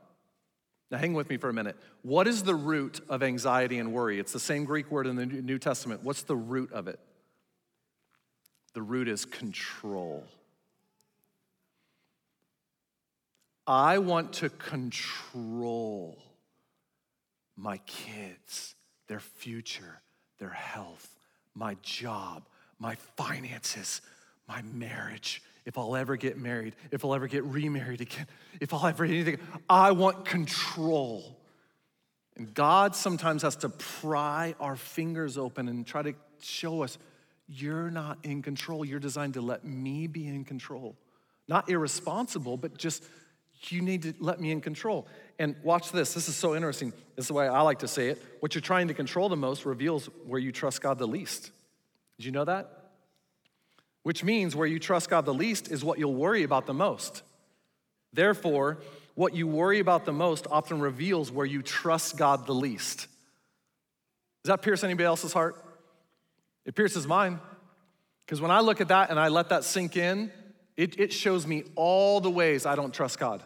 Now, 0.92 0.98
hang 0.98 1.14
with 1.14 1.30
me 1.30 1.38
for 1.38 1.50
a 1.50 1.54
minute. 1.54 1.78
What 2.02 2.28
is 2.28 2.44
the 2.44 2.56
root 2.56 3.02
of 3.10 3.22
anxiety 3.22 3.78
and 3.78 3.94
worry? 3.94 4.20
It's 4.20 4.34
the 4.34 4.40
same 4.40 4.66
Greek 4.66 4.90
word 4.90 5.06
in 5.06 5.16
the 5.16 5.26
New 5.26 5.60
Testament. 5.60 6.04
What's 6.04 6.24
the 6.24 6.36
root 6.36 6.72
of 6.72 6.88
it? 6.88 7.00
The 8.74 8.82
root 8.82 9.08
is 9.08 9.26
control. 9.26 10.24
I 13.68 14.00
want 14.00 14.34
to 14.34 14.50
control 14.50 16.18
my 17.56 17.78
kids, 17.86 18.74
their 19.08 19.20
future, 19.20 20.02
their 20.40 20.50
health, 20.50 21.16
my 21.54 21.78
job, 21.84 22.48
my 22.80 22.96
finances, 23.16 24.02
my 24.48 24.64
marriage, 24.64 25.44
if 25.66 25.78
I'll 25.78 25.96
ever 25.96 26.16
get 26.16 26.38
married, 26.38 26.76
if 26.92 27.06
I'll 27.06 27.14
ever 27.14 27.28
get 27.28 27.44
remarried 27.44 28.02
again, 28.02 28.28
if 28.60 28.74
I'll 28.74 28.86
ever 28.86 29.06
anything. 29.06 29.38
I 29.70 29.92
want 29.92 30.26
control. 30.26 31.38
And 32.38 32.54
God 32.54 32.96
sometimes 32.96 33.42
has 33.42 33.58
to 33.58 33.70
pry 33.70 34.56
our 34.60 34.76
fingers 34.76 35.38
open 35.38 35.68
and 35.68 35.86
try 35.86 36.02
to 36.02 36.14
show 36.42 36.84
us 36.84 36.98
you're 37.48 37.90
not 37.90 38.20
in 38.24 38.42
control. 38.42 38.86
You're 38.86 39.00
designed 39.00 39.34
to 39.34 39.42
let 39.42 39.66
me 39.66 40.08
be 40.08 40.28
in 40.28 40.46
control. 40.46 40.96
Not 41.48 41.70
irresponsible, 41.70 42.58
but 42.58 42.78
just 42.78 43.04
you 43.68 43.82
need 43.82 44.04
to 44.04 44.14
let 44.20 44.40
me 44.40 44.52
in 44.52 44.62
control. 44.62 45.08
And 45.38 45.56
watch 45.64 45.92
this. 45.92 46.14
This 46.14 46.30
is 46.30 46.36
so 46.36 46.56
interesting. 46.56 46.92
This 47.16 47.24
is 47.24 47.28
the 47.28 47.34
way 47.34 47.48
I 47.48 47.62
like 47.62 47.80
to 47.80 47.88
say 47.88 48.10
it. 48.10 48.24
What 48.40 48.56
you're 48.56 48.62
trying 48.62 48.88
to 48.88 48.94
control 48.94 49.30
the 49.30 49.36
most 49.36 49.66
reveals 49.66 50.06
where 50.26 50.40
you 50.40 50.52
trust 50.52 50.82
God 50.82 50.98
the 50.98 51.08
least. 51.08 51.52
Did 52.18 52.26
you 52.26 52.32
know 52.32 52.46
that? 52.46 52.79
Which 54.10 54.24
means 54.24 54.56
where 54.56 54.66
you 54.66 54.80
trust 54.80 55.08
God 55.08 55.24
the 55.26 55.34
least 55.36 55.70
is 55.70 55.84
what 55.84 56.00
you'll 56.00 56.16
worry 56.16 56.42
about 56.42 56.66
the 56.66 56.74
most. 56.74 57.22
Therefore, 58.12 58.80
what 59.14 59.36
you 59.36 59.46
worry 59.46 59.78
about 59.78 60.04
the 60.04 60.12
most 60.12 60.48
often 60.50 60.80
reveals 60.80 61.32
where 61.32 61.46
you 61.46 61.62
trust 61.62 62.18
God 62.18 62.48
the 62.48 62.56
least. 62.56 63.02
Does 64.44 64.50
that 64.50 64.64
pierce 64.64 64.84
anybody 64.84 65.06
else's 65.06 65.32
heart? 65.32 65.64
It 66.66 66.74
pierces 66.74 67.06
mine. 67.06 67.40
Because 68.22 68.42
when 68.42 68.50
I 68.50 68.62
look 68.62 68.82
at 68.82 68.88
that 68.88 69.12
and 69.12 69.20
I 69.20 69.28
let 69.28 69.50
that 69.50 69.64
sink 69.64 69.96
in, 69.96 70.32
it, 70.76 71.00
it 71.00 71.14
shows 71.14 71.46
me 71.46 71.66
all 71.76 72.20
the 72.20 72.32
ways 72.32 72.66
I 72.66 72.74
don't 72.74 72.92
trust 72.92 73.20
God. 73.20 73.44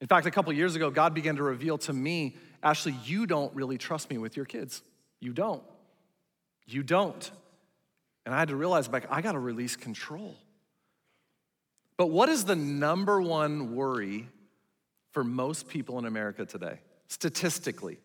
In 0.00 0.06
fact, 0.06 0.28
a 0.28 0.30
couple 0.30 0.52
years 0.52 0.76
ago, 0.76 0.92
God 0.92 1.12
began 1.12 1.34
to 1.34 1.42
reveal 1.42 1.76
to 1.78 1.92
me 1.92 2.36
Ashley, 2.62 2.94
you 3.04 3.26
don't 3.26 3.52
really 3.52 3.78
trust 3.78 4.10
me 4.10 4.16
with 4.16 4.36
your 4.36 4.46
kids. 4.46 4.80
You 5.18 5.32
don't. 5.32 5.64
You 6.68 6.84
don't. 6.84 7.28
And 8.24 8.34
I 8.34 8.38
had 8.38 8.48
to 8.48 8.56
realize, 8.56 8.88
like, 8.88 9.10
I 9.10 9.20
got 9.20 9.32
to 9.32 9.38
release 9.38 9.76
control. 9.76 10.36
But 11.96 12.06
what 12.06 12.28
is 12.28 12.44
the 12.44 12.56
number 12.56 13.20
one 13.20 13.74
worry 13.74 14.28
for 15.10 15.24
most 15.24 15.68
people 15.68 15.98
in 15.98 16.04
America 16.04 16.46
today? 16.46 16.78
Statistically. 17.08 17.98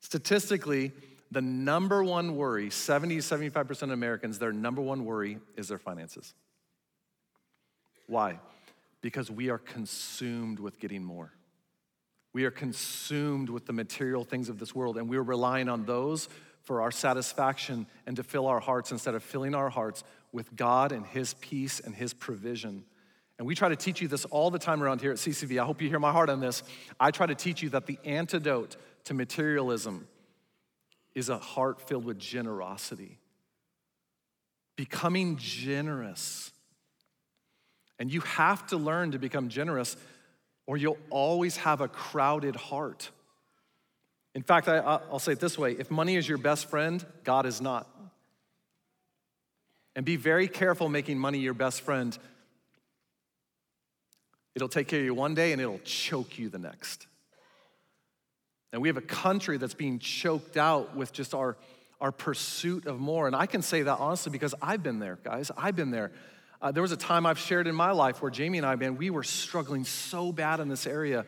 Statistically, 0.00 0.92
the 1.30 1.40
number 1.40 2.04
one 2.04 2.36
worry, 2.36 2.70
70, 2.70 3.18
75% 3.18 3.82
of 3.82 3.90
Americans, 3.90 4.38
their 4.38 4.52
number 4.52 4.80
one 4.80 5.04
worry 5.04 5.38
is 5.56 5.68
their 5.68 5.78
finances. 5.78 6.34
Why? 8.06 8.38
Because 9.00 9.30
we 9.30 9.50
are 9.50 9.58
consumed 9.58 10.60
with 10.60 10.78
getting 10.78 11.02
more. 11.02 11.32
We 12.32 12.44
are 12.44 12.50
consumed 12.50 13.48
with 13.48 13.66
the 13.66 13.72
material 13.72 14.24
things 14.24 14.48
of 14.48 14.58
this 14.58 14.74
world, 14.74 14.96
and 14.96 15.08
we're 15.08 15.22
relying 15.22 15.68
on 15.68 15.86
those 15.86 16.28
for 16.64 16.82
our 16.82 16.90
satisfaction 16.90 17.86
and 18.06 18.16
to 18.16 18.22
fill 18.22 18.46
our 18.46 18.60
hearts 18.60 18.90
instead 18.90 19.14
of 19.14 19.22
filling 19.22 19.54
our 19.54 19.70
hearts 19.70 20.02
with 20.32 20.54
God 20.56 20.92
and 20.92 21.06
His 21.06 21.34
peace 21.34 21.80
and 21.80 21.94
His 21.94 22.12
provision. 22.12 22.84
And 23.38 23.46
we 23.46 23.54
try 23.54 23.68
to 23.68 23.76
teach 23.76 24.00
you 24.00 24.08
this 24.08 24.24
all 24.26 24.50
the 24.50 24.58
time 24.58 24.82
around 24.82 25.00
here 25.00 25.10
at 25.10 25.18
CCV. 25.18 25.60
I 25.60 25.64
hope 25.64 25.82
you 25.82 25.88
hear 25.88 25.98
my 25.98 26.12
heart 26.12 26.30
on 26.30 26.40
this. 26.40 26.62
I 27.00 27.10
try 27.10 27.26
to 27.26 27.34
teach 27.34 27.62
you 27.62 27.70
that 27.70 27.86
the 27.86 27.98
antidote 28.04 28.76
to 29.04 29.14
materialism 29.14 30.06
is 31.14 31.28
a 31.28 31.38
heart 31.38 31.86
filled 31.86 32.04
with 32.04 32.18
generosity. 32.18 33.18
Becoming 34.76 35.36
generous. 35.36 36.50
And 37.98 38.12
you 38.12 38.20
have 38.22 38.66
to 38.68 38.76
learn 38.76 39.12
to 39.12 39.18
become 39.18 39.48
generous, 39.48 39.96
or 40.66 40.76
you'll 40.76 40.98
always 41.10 41.56
have 41.58 41.80
a 41.80 41.88
crowded 41.88 42.56
heart. 42.56 43.10
In 44.34 44.42
fact, 44.42 44.68
I, 44.68 45.00
will 45.10 45.18
say 45.18 45.32
it 45.32 45.40
this 45.40 45.56
way 45.56 45.72
if 45.72 45.90
money 45.90 46.16
is 46.16 46.28
your 46.28 46.38
best 46.38 46.68
friend, 46.68 47.04
God 47.22 47.46
is 47.46 47.60
not. 47.60 47.88
And 49.96 50.04
be 50.04 50.16
very 50.16 50.48
careful 50.48 50.88
making 50.88 51.18
money 51.18 51.38
your 51.38 51.54
best 51.54 51.82
friend. 51.82 52.16
It'll 54.54 54.68
take 54.68 54.88
care 54.88 55.00
of 55.00 55.04
you 55.04 55.14
one 55.14 55.34
day 55.34 55.52
and 55.52 55.60
it'll 55.60 55.80
choke 55.84 56.38
you 56.38 56.48
the 56.48 56.58
next. 56.58 57.06
And 58.72 58.82
we 58.82 58.88
have 58.88 58.96
a 58.96 59.02
country 59.02 59.56
that's 59.56 59.74
being 59.74 60.00
choked 60.00 60.56
out 60.56 60.96
with 60.96 61.12
just 61.12 61.32
our, 61.32 61.56
our 62.00 62.10
pursuit 62.10 62.86
of 62.86 62.98
more. 62.98 63.28
And 63.28 63.36
I 63.36 63.46
can 63.46 63.62
say 63.62 63.82
that 63.82 63.98
honestly 64.00 64.32
because 64.32 64.52
I've 64.60 64.82
been 64.82 64.98
there, 64.98 65.18
guys. 65.22 65.52
I've 65.56 65.76
been 65.76 65.92
there. 65.92 66.10
Uh, 66.60 66.72
there 66.72 66.82
was 66.82 66.92
a 66.92 66.96
time 66.96 67.24
I've 67.26 67.38
shared 67.38 67.66
in 67.66 67.74
my 67.74 67.92
life 67.92 68.20
where 68.22 68.30
Jamie 68.30 68.58
and 68.58 68.66
I, 68.66 68.74
man, 68.74 68.96
we 68.96 69.10
were 69.10 69.22
struggling 69.22 69.84
so 69.84 70.32
bad 70.32 70.58
in 70.58 70.68
this 70.68 70.86
area. 70.86 71.24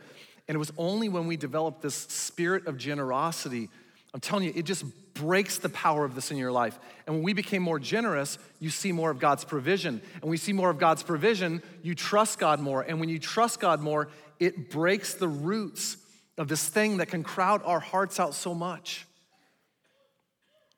And 0.49 0.55
it 0.55 0.59
was 0.59 0.73
only 0.79 1.09
when 1.09 1.27
we 1.27 1.37
developed 1.37 1.83
this 1.83 1.95
spirit 1.95 2.67
of 2.67 2.79
generosity, 2.79 3.69
I'm 4.15 4.21
telling 4.21 4.45
you, 4.45 4.53
it 4.55 4.65
just 4.65 4.85
breaks 5.15 5.59
the 5.59 5.69
power 5.69 6.05
of 6.05 6.15
this 6.15 6.31
in 6.31 6.37
your 6.37 6.53
life. 6.53 6.79
And 7.07 7.17
when 7.17 7.25
we 7.25 7.33
became 7.33 7.63
more 7.63 7.79
generous, 7.79 8.39
you 8.61 8.71
see 8.71 8.93
more 8.93 9.11
of 9.11 9.19
God's 9.19 9.45
provision. 9.45 10.01
And 10.21 10.31
we 10.31 10.37
see 10.37 10.53
more 10.53 10.71
of 10.71 10.79
God's 10.79 11.03
provision, 11.03 11.63
you 11.83 11.95
trust 11.95 12.39
God 12.39 12.61
more. 12.61 12.83
And 12.83 13.01
when 13.01 13.09
you 13.09 13.19
trust 13.19 13.61
God 13.61 13.81
more, 13.81 14.09
it 14.39 14.71
breaks 14.71 15.15
the 15.15 15.29
roots 15.29 15.97
of 16.39 16.49
this 16.49 16.69
thing 16.69 16.99
that 16.99 17.09
can 17.09 17.23
crowd 17.23 17.63
our 17.65 17.81
hearts 17.81 18.21
out 18.21 18.35
so 18.35 18.55
much. 18.55 19.07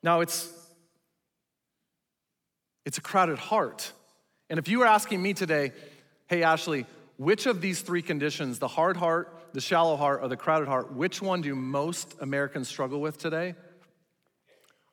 Now 0.01 0.21
it's 0.21 0.51
it's 2.85 2.97
a 2.97 3.01
crowded 3.01 3.37
heart. 3.37 3.91
And 4.49 4.57
if 4.57 4.67
you 4.67 4.79
were 4.79 4.87
asking 4.87 5.21
me 5.21 5.33
today, 5.33 5.73
hey 6.27 6.43
Ashley, 6.43 6.85
which 7.19 7.47
of 7.47 7.59
these 7.59 7.81
three 7.81 8.01
conditions, 8.01 8.59
the 8.59 8.67
hard 8.69 8.95
heart, 8.95 9.37
the 9.51 9.59
shallow 9.59 9.97
heart, 9.97 10.21
or 10.23 10.29
the 10.29 10.37
crowded 10.37 10.69
heart, 10.69 10.93
which 10.93 11.21
one 11.21 11.41
do 11.41 11.53
most 11.53 12.15
Americans 12.21 12.69
struggle 12.69 13.01
with 13.01 13.17
today? 13.17 13.55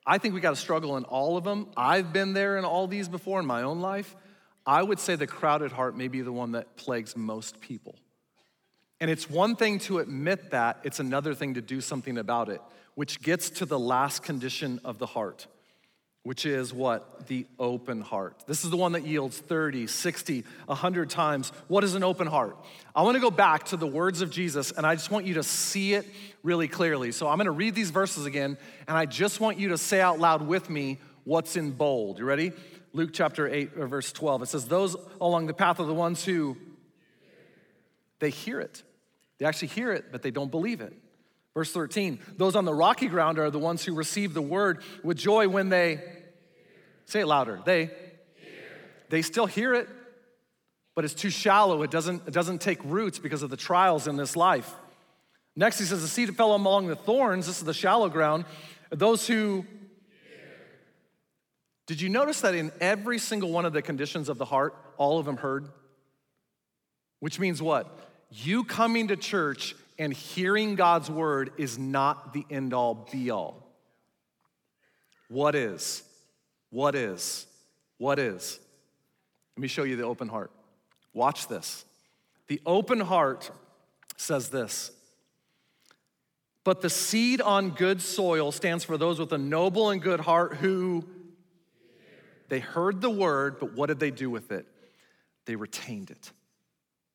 I 0.05 0.17
think 0.17 0.33
we 0.33 0.41
got 0.41 0.49
to 0.49 0.57
struggle 0.57 0.97
in 0.97 1.05
all 1.05 1.37
of 1.37 1.45
them. 1.45 1.69
I've 1.77 2.11
been 2.11 2.33
there 2.33 2.57
in 2.57 2.65
all 2.65 2.85
these 2.85 3.07
before 3.07 3.39
in 3.39 3.45
my 3.45 3.61
own 3.61 3.79
life. 3.79 4.13
I 4.65 4.83
would 4.83 4.99
say 4.99 5.15
the 5.15 5.25
crowded 5.25 5.71
heart 5.71 5.95
may 5.95 6.09
be 6.09 6.19
the 6.19 6.33
one 6.33 6.51
that 6.51 6.75
plagues 6.75 7.15
most 7.15 7.61
people. 7.61 7.95
And 8.99 9.09
it's 9.09 9.29
one 9.29 9.55
thing 9.55 9.79
to 9.79 9.99
admit 9.99 10.51
that, 10.51 10.81
it's 10.83 10.99
another 10.99 11.33
thing 11.33 11.53
to 11.53 11.61
do 11.61 11.79
something 11.79 12.17
about 12.17 12.49
it, 12.49 12.59
which 12.95 13.21
gets 13.21 13.49
to 13.51 13.65
the 13.65 13.79
last 13.79 14.21
condition 14.21 14.81
of 14.83 14.97
the 14.97 15.05
heart 15.05 15.47
which 16.27 16.45
is 16.45 16.73
what? 16.73 17.25
The 17.27 17.47
open 17.57 18.01
heart. 18.01 18.43
This 18.47 18.65
is 18.65 18.69
the 18.69 18.75
one 18.75 18.91
that 18.91 19.07
yields 19.07 19.37
30, 19.37 19.87
60, 19.87 20.43
100 20.65 21.09
times. 21.09 21.53
What 21.69 21.85
is 21.85 21.95
an 21.95 22.03
open 22.03 22.27
heart? 22.27 22.57
I 22.93 23.03
want 23.03 23.15
to 23.15 23.21
go 23.21 23.31
back 23.31 23.67
to 23.67 23.77
the 23.77 23.87
words 23.87 24.19
of 24.19 24.29
Jesus 24.29 24.73
and 24.73 24.85
I 24.85 24.95
just 24.95 25.09
want 25.09 25.25
you 25.25 25.35
to 25.35 25.43
see 25.43 25.93
it 25.93 26.05
really 26.43 26.67
clearly. 26.67 27.13
So 27.13 27.29
I'm 27.29 27.37
going 27.37 27.45
to 27.45 27.51
read 27.51 27.75
these 27.75 27.91
verses 27.91 28.25
again 28.25 28.57
and 28.89 28.97
I 28.97 29.05
just 29.05 29.39
want 29.39 29.57
you 29.57 29.69
to 29.69 29.77
say 29.77 30.01
out 30.01 30.19
loud 30.19 30.45
with 30.45 30.69
me 30.69 30.99
what's 31.23 31.55
in 31.55 31.71
bold. 31.71 32.19
You 32.19 32.25
ready? 32.25 32.51
Luke 32.91 33.11
chapter 33.13 33.47
8, 33.47 33.75
verse 33.75 34.11
12. 34.11 34.41
It 34.41 34.45
says, 34.47 34.67
Those 34.67 34.97
along 35.21 35.47
the 35.47 35.53
path 35.53 35.79
of 35.79 35.87
the 35.87 35.93
ones 35.93 36.25
who 36.25 36.57
they 38.19 38.31
hear 38.31 38.59
it. 38.59 38.83
They 39.37 39.45
actually 39.45 39.69
hear 39.69 39.93
it, 39.93 40.11
but 40.11 40.23
they 40.23 40.31
don't 40.31 40.51
believe 40.51 40.81
it. 40.81 40.91
Verse 41.57 41.71
13, 41.71 42.19
those 42.37 42.55
on 42.55 42.65
the 42.65 42.73
rocky 42.73 43.07
ground 43.07 43.39
are 43.39 43.49
the 43.49 43.57
ones 43.57 43.83
who 43.83 43.95
receive 43.95 44.35
the 44.35 44.43
word 44.43 44.83
with 45.03 45.17
joy 45.17 45.47
when 45.47 45.69
they 45.69 45.99
Say 47.07 47.21
it 47.21 47.25
louder. 47.25 47.59
They 47.65 47.85
hear. 47.85 47.93
they 49.09 49.21
still 49.21 49.45
hear 49.45 49.73
it, 49.73 49.89
but 50.93 51.05
it's 51.05 51.13
too 51.13 51.29
shallow. 51.29 51.81
It 51.81 51.91
doesn't, 51.91 52.27
it 52.27 52.33
doesn't 52.33 52.59
take 52.59 52.79
roots 52.83 53.17
because 53.17 53.41
of 53.43 53.49
the 53.49 53.57
trials 53.57 54.07
in 54.07 54.17
this 54.17 54.35
life. 54.35 54.73
Next, 55.55 55.79
he 55.79 55.85
says, 55.85 56.01
the 56.01 56.07
seed 56.07 56.35
fell 56.35 56.53
among 56.53 56.87
the 56.87 56.95
thorns. 56.95 57.47
This 57.47 57.57
is 57.57 57.63
the 57.63 57.73
shallow 57.73 58.09
ground. 58.09 58.45
Those 58.91 59.25
who 59.25 59.65
did 61.87 62.01
you 62.01 62.09
notice 62.09 62.41
that 62.41 62.53
in 62.53 62.71
every 62.81 63.17
single 63.17 63.49
one 63.49 63.65
of 63.65 63.71
the 63.71 63.81
conditions 63.81 64.27
of 64.27 64.37
the 64.37 64.45
heart, 64.45 64.75
all 64.97 65.19
of 65.19 65.25
them 65.25 65.37
heard? 65.37 65.69
Which 67.21 67.39
means 67.39 67.61
what? 67.61 67.87
You 68.29 68.65
coming 68.65 69.07
to 69.07 69.15
church 69.15 69.73
and 69.97 70.13
hearing 70.13 70.75
God's 70.75 71.09
word 71.09 71.51
is 71.57 71.77
not 71.77 72.33
the 72.33 72.45
end 72.49 72.73
all 72.73 73.07
be 73.09 73.31
all. 73.31 73.63
What 75.29 75.55
is? 75.55 76.03
What 76.77 76.93
is? 76.93 77.47
What 77.97 78.19
is? 78.19 78.59
Let 79.55 79.61
me 79.63 79.67
show 79.67 79.81
you 79.81 79.95
the 79.95 80.03
open 80.03 80.27
heart. 80.27 80.51
Watch 81.11 81.47
this. 81.47 81.85
The 82.49 82.61
open 82.67 82.99
heart 82.99 83.49
says 84.15 84.49
this 84.49 84.91
But 86.63 86.81
the 86.81 86.91
seed 86.91 87.41
on 87.41 87.71
good 87.71 87.99
soil 87.99 88.51
stands 88.51 88.83
for 88.83 88.95
those 88.95 89.17
with 89.17 89.33
a 89.33 89.39
noble 89.39 89.89
and 89.89 89.99
good 89.99 90.19
heart 90.19 90.57
who 90.57 91.03
they 92.47 92.59
heard 92.59 93.01
the 93.01 93.09
word, 93.09 93.59
but 93.59 93.73
what 93.73 93.87
did 93.87 93.99
they 93.99 94.11
do 94.11 94.29
with 94.29 94.51
it? 94.51 94.67
They 95.45 95.55
retained 95.55 96.11
it. 96.11 96.31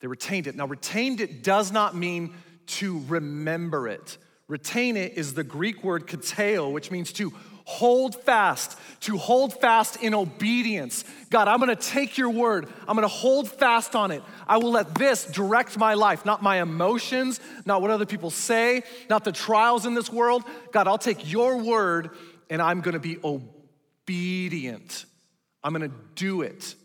They 0.01 0.07
retained 0.07 0.47
it. 0.47 0.57
Now, 0.57 0.67
retained 0.67 1.21
it 1.21 1.41
does 1.41 1.71
not 1.71 1.95
mean 1.95 2.33
to 2.65 3.01
remember 3.07 3.87
it. 3.87 4.17
Retain 4.49 4.97
it 4.97 5.13
is 5.13 5.35
the 5.35 5.43
Greek 5.45 5.85
word 5.85 6.05
katecho, 6.05 6.69
which 6.69 6.91
means 6.91 7.13
to 7.13 7.31
hold 7.65 8.21
fast, 8.23 8.77
to 9.01 9.17
hold 9.17 9.59
fast 9.59 10.01
in 10.01 10.13
obedience. 10.13 11.05
God, 11.29 11.47
I'm 11.47 11.59
gonna 11.59 11.75
take 11.75 12.17
your 12.17 12.29
word, 12.29 12.67
I'm 12.87 12.95
gonna 12.95 13.07
hold 13.07 13.49
fast 13.49 13.95
on 13.95 14.11
it. 14.11 14.23
I 14.47 14.57
will 14.57 14.71
let 14.71 14.95
this 14.95 15.25
direct 15.25 15.77
my 15.77 15.93
life, 15.93 16.25
not 16.25 16.43
my 16.43 16.61
emotions, 16.61 17.39
not 17.65 17.81
what 17.81 17.91
other 17.91 18.05
people 18.05 18.29
say, 18.29 18.83
not 19.09 19.23
the 19.23 19.31
trials 19.31 19.85
in 19.85 19.93
this 19.93 20.11
world. 20.11 20.43
God, 20.71 20.87
I'll 20.87 20.97
take 20.97 21.31
your 21.31 21.57
word 21.57 22.11
and 22.49 22.61
I'm 22.61 22.81
gonna 22.81 22.99
be 22.99 23.17
obedient. 23.23 25.05
I'm 25.63 25.73
gonna 25.73 25.91
do 26.15 26.41
it. 26.41 26.75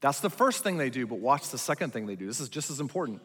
That's 0.00 0.20
the 0.20 0.30
first 0.30 0.64
thing 0.64 0.78
they 0.78 0.90
do, 0.90 1.06
but 1.06 1.20
watch 1.20 1.50
the 1.50 1.58
second 1.58 1.92
thing 1.92 2.06
they 2.06 2.16
do. 2.16 2.26
This 2.26 2.40
is 2.40 2.48
just 2.48 2.70
as 2.70 2.80
important. 2.80 3.22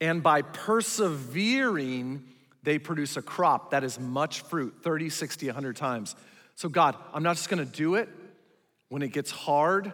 And 0.00 0.22
by 0.22 0.42
persevering, 0.42 2.24
they 2.62 2.78
produce 2.78 3.16
a 3.16 3.22
crop 3.22 3.70
that 3.70 3.84
is 3.84 3.98
much 3.98 4.42
fruit 4.42 4.74
30, 4.82 5.10
60, 5.10 5.46
100 5.46 5.76
times. 5.76 6.14
So, 6.54 6.68
God, 6.68 6.96
I'm 7.12 7.22
not 7.22 7.36
just 7.36 7.48
gonna 7.48 7.64
do 7.64 7.96
it. 7.96 8.08
When 8.88 9.02
it 9.02 9.12
gets 9.12 9.30
hard, 9.30 9.92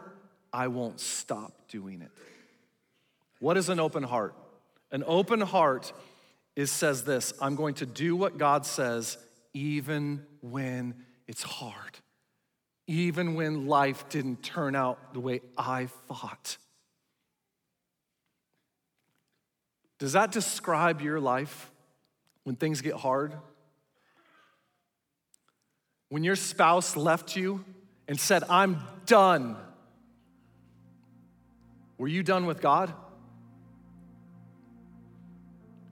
I 0.53 0.69
won't 0.69 1.01
stop 1.01 1.53
doing 1.69 2.03
it. 2.03 2.11
What 3.39 3.57
is 3.57 3.69
an 3.69 3.79
open 3.79 4.03
heart? 4.03 4.35
An 4.91 5.05
open 5.07 5.41
heart 5.41 5.93
is 6.57 6.71
says 6.71 7.05
this 7.05 7.33
I'm 7.41 7.55
going 7.55 7.75
to 7.75 7.87
do 7.87 8.17
what 8.17 8.39
God 8.39 8.67
says 8.67 9.17
even 9.55 10.27
when 10.41 10.95
it's 11.27 11.43
hard, 11.43 11.99
even 12.87 13.35
when 13.35 13.67
life 13.67 14.09
didn't 14.09 14.43
turn 14.43 14.75
out 14.75 15.15
the 15.15 15.21
way 15.21 15.41
I 15.57 15.87
thought. 16.09 16.57
Does 19.99 20.13
that 20.13 20.33
describe 20.33 21.01
your 21.01 21.21
life 21.21 21.71
when 22.49 22.57
things 22.57 22.81
get 22.81 22.95
hard? 22.95 23.35
When 26.09 26.25
your 26.25 26.35
spouse 26.35 26.97
left 26.97 27.37
you 27.37 27.63
and 28.09 28.19
said, 28.19 28.43
I'm 28.49 28.81
done, 29.05 29.55
were 31.99 32.09
you 32.09 32.23
done 32.23 32.47
with 32.47 32.63
God? 32.63 32.91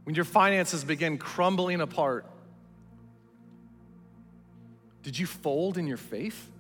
When 0.05 0.15
your 0.15 0.25
finances 0.25 0.83
begin 0.83 1.19
crumbling 1.19 1.83
apart, 1.83 2.25
did 5.03 5.19
you 5.19 5.27
fold 5.27 5.77
in 5.77 5.87
your 5.87 5.99
faith? 5.99 6.51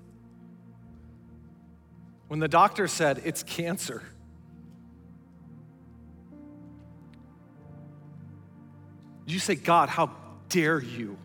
When 2.28 2.38
the 2.38 2.48
doctor 2.48 2.86
said 2.86 3.22
it's 3.24 3.42
cancer, 3.42 4.02
you 9.32 9.38
say, 9.40 9.54
God, 9.56 9.88
how 9.88 10.10
dare 10.48 10.80
you? 10.80 11.16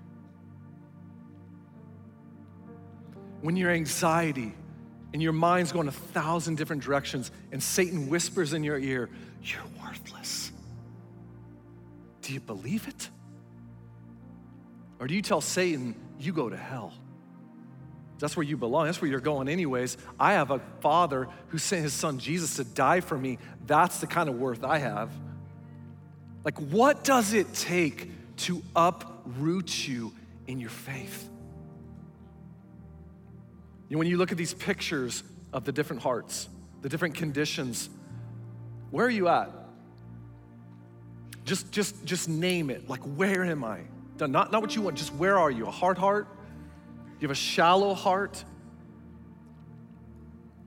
When 3.42 3.56
your 3.56 3.72
anxiety 3.72 4.54
and 5.14 5.22
your 5.22 5.34
mind's 5.34 5.72
going 5.72 5.88
a 5.88 5.92
thousand 5.92 6.58
different 6.58 6.84
directions 6.84 7.32
and 7.52 7.62
Satan 7.62 8.10
whispers 8.10 8.54
in 8.54 8.64
your 8.64 8.80
ear, 8.80 9.10
You're 9.44 9.62
worthless. 9.84 10.52
Do 12.22 12.34
you 12.34 12.40
believe 12.40 12.88
it? 12.88 13.10
Or 15.00 15.08
do 15.08 15.16
you 15.16 15.22
tell 15.22 15.42
Satan, 15.42 15.96
You 16.20 16.34
go 16.34 16.50
to 16.50 16.58
hell? 16.58 16.94
That's 18.20 18.38
where 18.38 18.44
you 18.44 18.56
belong. 18.56 18.86
That's 18.86 19.02
where 19.02 19.10
you're 19.10 19.20
going, 19.20 19.50
anyways. 19.50 19.98
I 20.20 20.34
have 20.34 20.52
a 20.52 20.60
father 20.80 21.28
who 21.48 21.58
sent 21.58 21.82
his 21.82 21.94
son 21.94 22.20
Jesus 22.20 22.56
to 22.58 22.64
die 22.64 23.00
for 23.00 23.18
me. 23.18 23.40
That's 23.66 23.98
the 23.98 24.06
kind 24.06 24.30
of 24.30 24.36
worth 24.36 24.64
I 24.64 24.78
have. 24.78 25.10
Like, 26.44 26.58
what 26.58 27.04
does 27.04 27.34
it 27.34 27.54
take 27.54 28.10
to 28.38 28.62
uproot 28.76 29.88
you 29.88 30.14
in 30.48 30.60
your 30.60 30.70
faith? 30.70 31.30
You 33.90 33.96
know, 33.96 34.00
when 34.00 34.08
you 34.08 34.18
look 34.18 34.32
at 34.32 34.38
these 34.38 34.54
pictures 34.54 35.24
of 35.54 35.66
the 35.66 35.72
different 35.72 36.02
hearts, 36.02 36.48
the 36.82 36.90
different 36.90 37.16
conditions, 37.16 37.90
where 38.90 39.06
are 39.06 39.10
you 39.10 39.28
at? 39.28 39.52
Just, 41.46 41.72
just, 41.72 42.04
just 42.06 42.30
name 42.30 42.70
it. 42.70 42.90
Like, 42.90 43.02
where 43.02 43.44
am 43.44 43.64
I? 43.64 43.82
Not, 44.20 44.52
not 44.52 44.62
what 44.62 44.76
you 44.76 44.82
want, 44.82 44.98
just 44.98 45.14
where 45.16 45.38
are 45.38 45.50
you? 45.50 45.66
A 45.66 45.72
hard 45.72 45.98
heart? 45.98 46.28
Do 46.28 47.14
you 47.20 47.28
have 47.28 47.32
a 47.32 47.40
shallow 47.40 47.94
heart? 47.94 48.44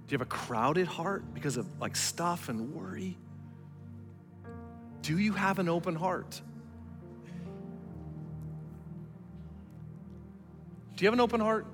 Do 0.07 0.13
you 0.13 0.19
have 0.19 0.27
a 0.27 0.31
crowded 0.31 0.87
heart 0.87 1.33
because 1.33 1.57
of 1.57 1.67
like 1.81 1.97
stuff 1.97 2.49
and 2.49 2.75
worry? 2.75 3.17
Do 5.05 5.19
you 5.19 5.35
have 5.35 5.59
an 5.59 5.69
open 5.69 5.95
heart? 5.95 6.41
Do 10.97 11.05
you 11.05 11.09
have 11.09 11.13
an 11.13 11.21
open 11.21 11.41
heart? 11.41 11.67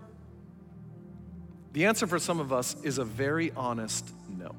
The 1.73 1.87
answer 1.87 2.09
for 2.09 2.19
some 2.19 2.41
of 2.41 2.53
us 2.53 2.75
is 2.83 2.99
a 2.99 3.05
very 3.05 3.53
honest 3.53 4.05
no. 4.29 4.57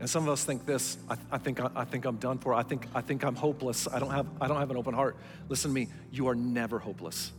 And 0.00 0.10
some 0.10 0.24
of 0.24 0.30
us 0.30 0.42
think 0.42 0.66
this, 0.66 0.98
I, 1.08 1.16
I, 1.30 1.38
think, 1.38 1.60
I, 1.60 1.70
I 1.76 1.84
think 1.84 2.06
I'm 2.06 2.16
done 2.16 2.38
for. 2.38 2.52
I 2.52 2.64
think, 2.64 2.88
I 2.92 3.02
think 3.02 3.24
I'm 3.24 3.36
hopeless. 3.36 3.86
I 3.86 4.00
don't, 4.00 4.10
have, 4.10 4.26
I 4.40 4.48
don't 4.48 4.58
have 4.58 4.72
an 4.72 4.76
open 4.76 4.92
heart. 4.92 5.16
Listen 5.48 5.70
to 5.70 5.74
me, 5.76 5.86
you 6.10 6.26
are 6.26 6.34
never 6.34 6.80
hopeless. 6.80 7.30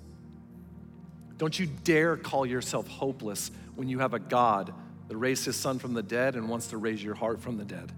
Don't 1.37 1.59
you 1.59 1.65
dare 1.65 2.15
call 2.15 2.45
yourself 2.45 2.87
hopeless 2.87 3.51
when 3.75 3.89
you 3.89 3.99
have 3.99 4.13
a 4.13 4.19
God 4.19 4.73
that 5.09 5.17
raised 5.17 5.43
his 5.43 5.57
son 5.57 5.77
from 5.77 5.93
the 5.93 6.01
dead 6.01 6.35
and 6.35 6.47
wants 6.47 6.67
to 6.67 6.77
raise 6.77 7.03
your 7.03 7.15
heart 7.15 7.41
from 7.41 7.57
the 7.57 7.65
dead. 7.65 7.91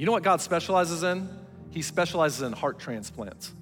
You 0.00 0.06
know 0.06 0.12
what 0.12 0.22
God 0.22 0.40
specializes 0.40 1.02
in? 1.02 1.28
He 1.68 1.82
specializes 1.82 2.40
in 2.40 2.54
heart 2.54 2.78
transplants, 2.78 3.52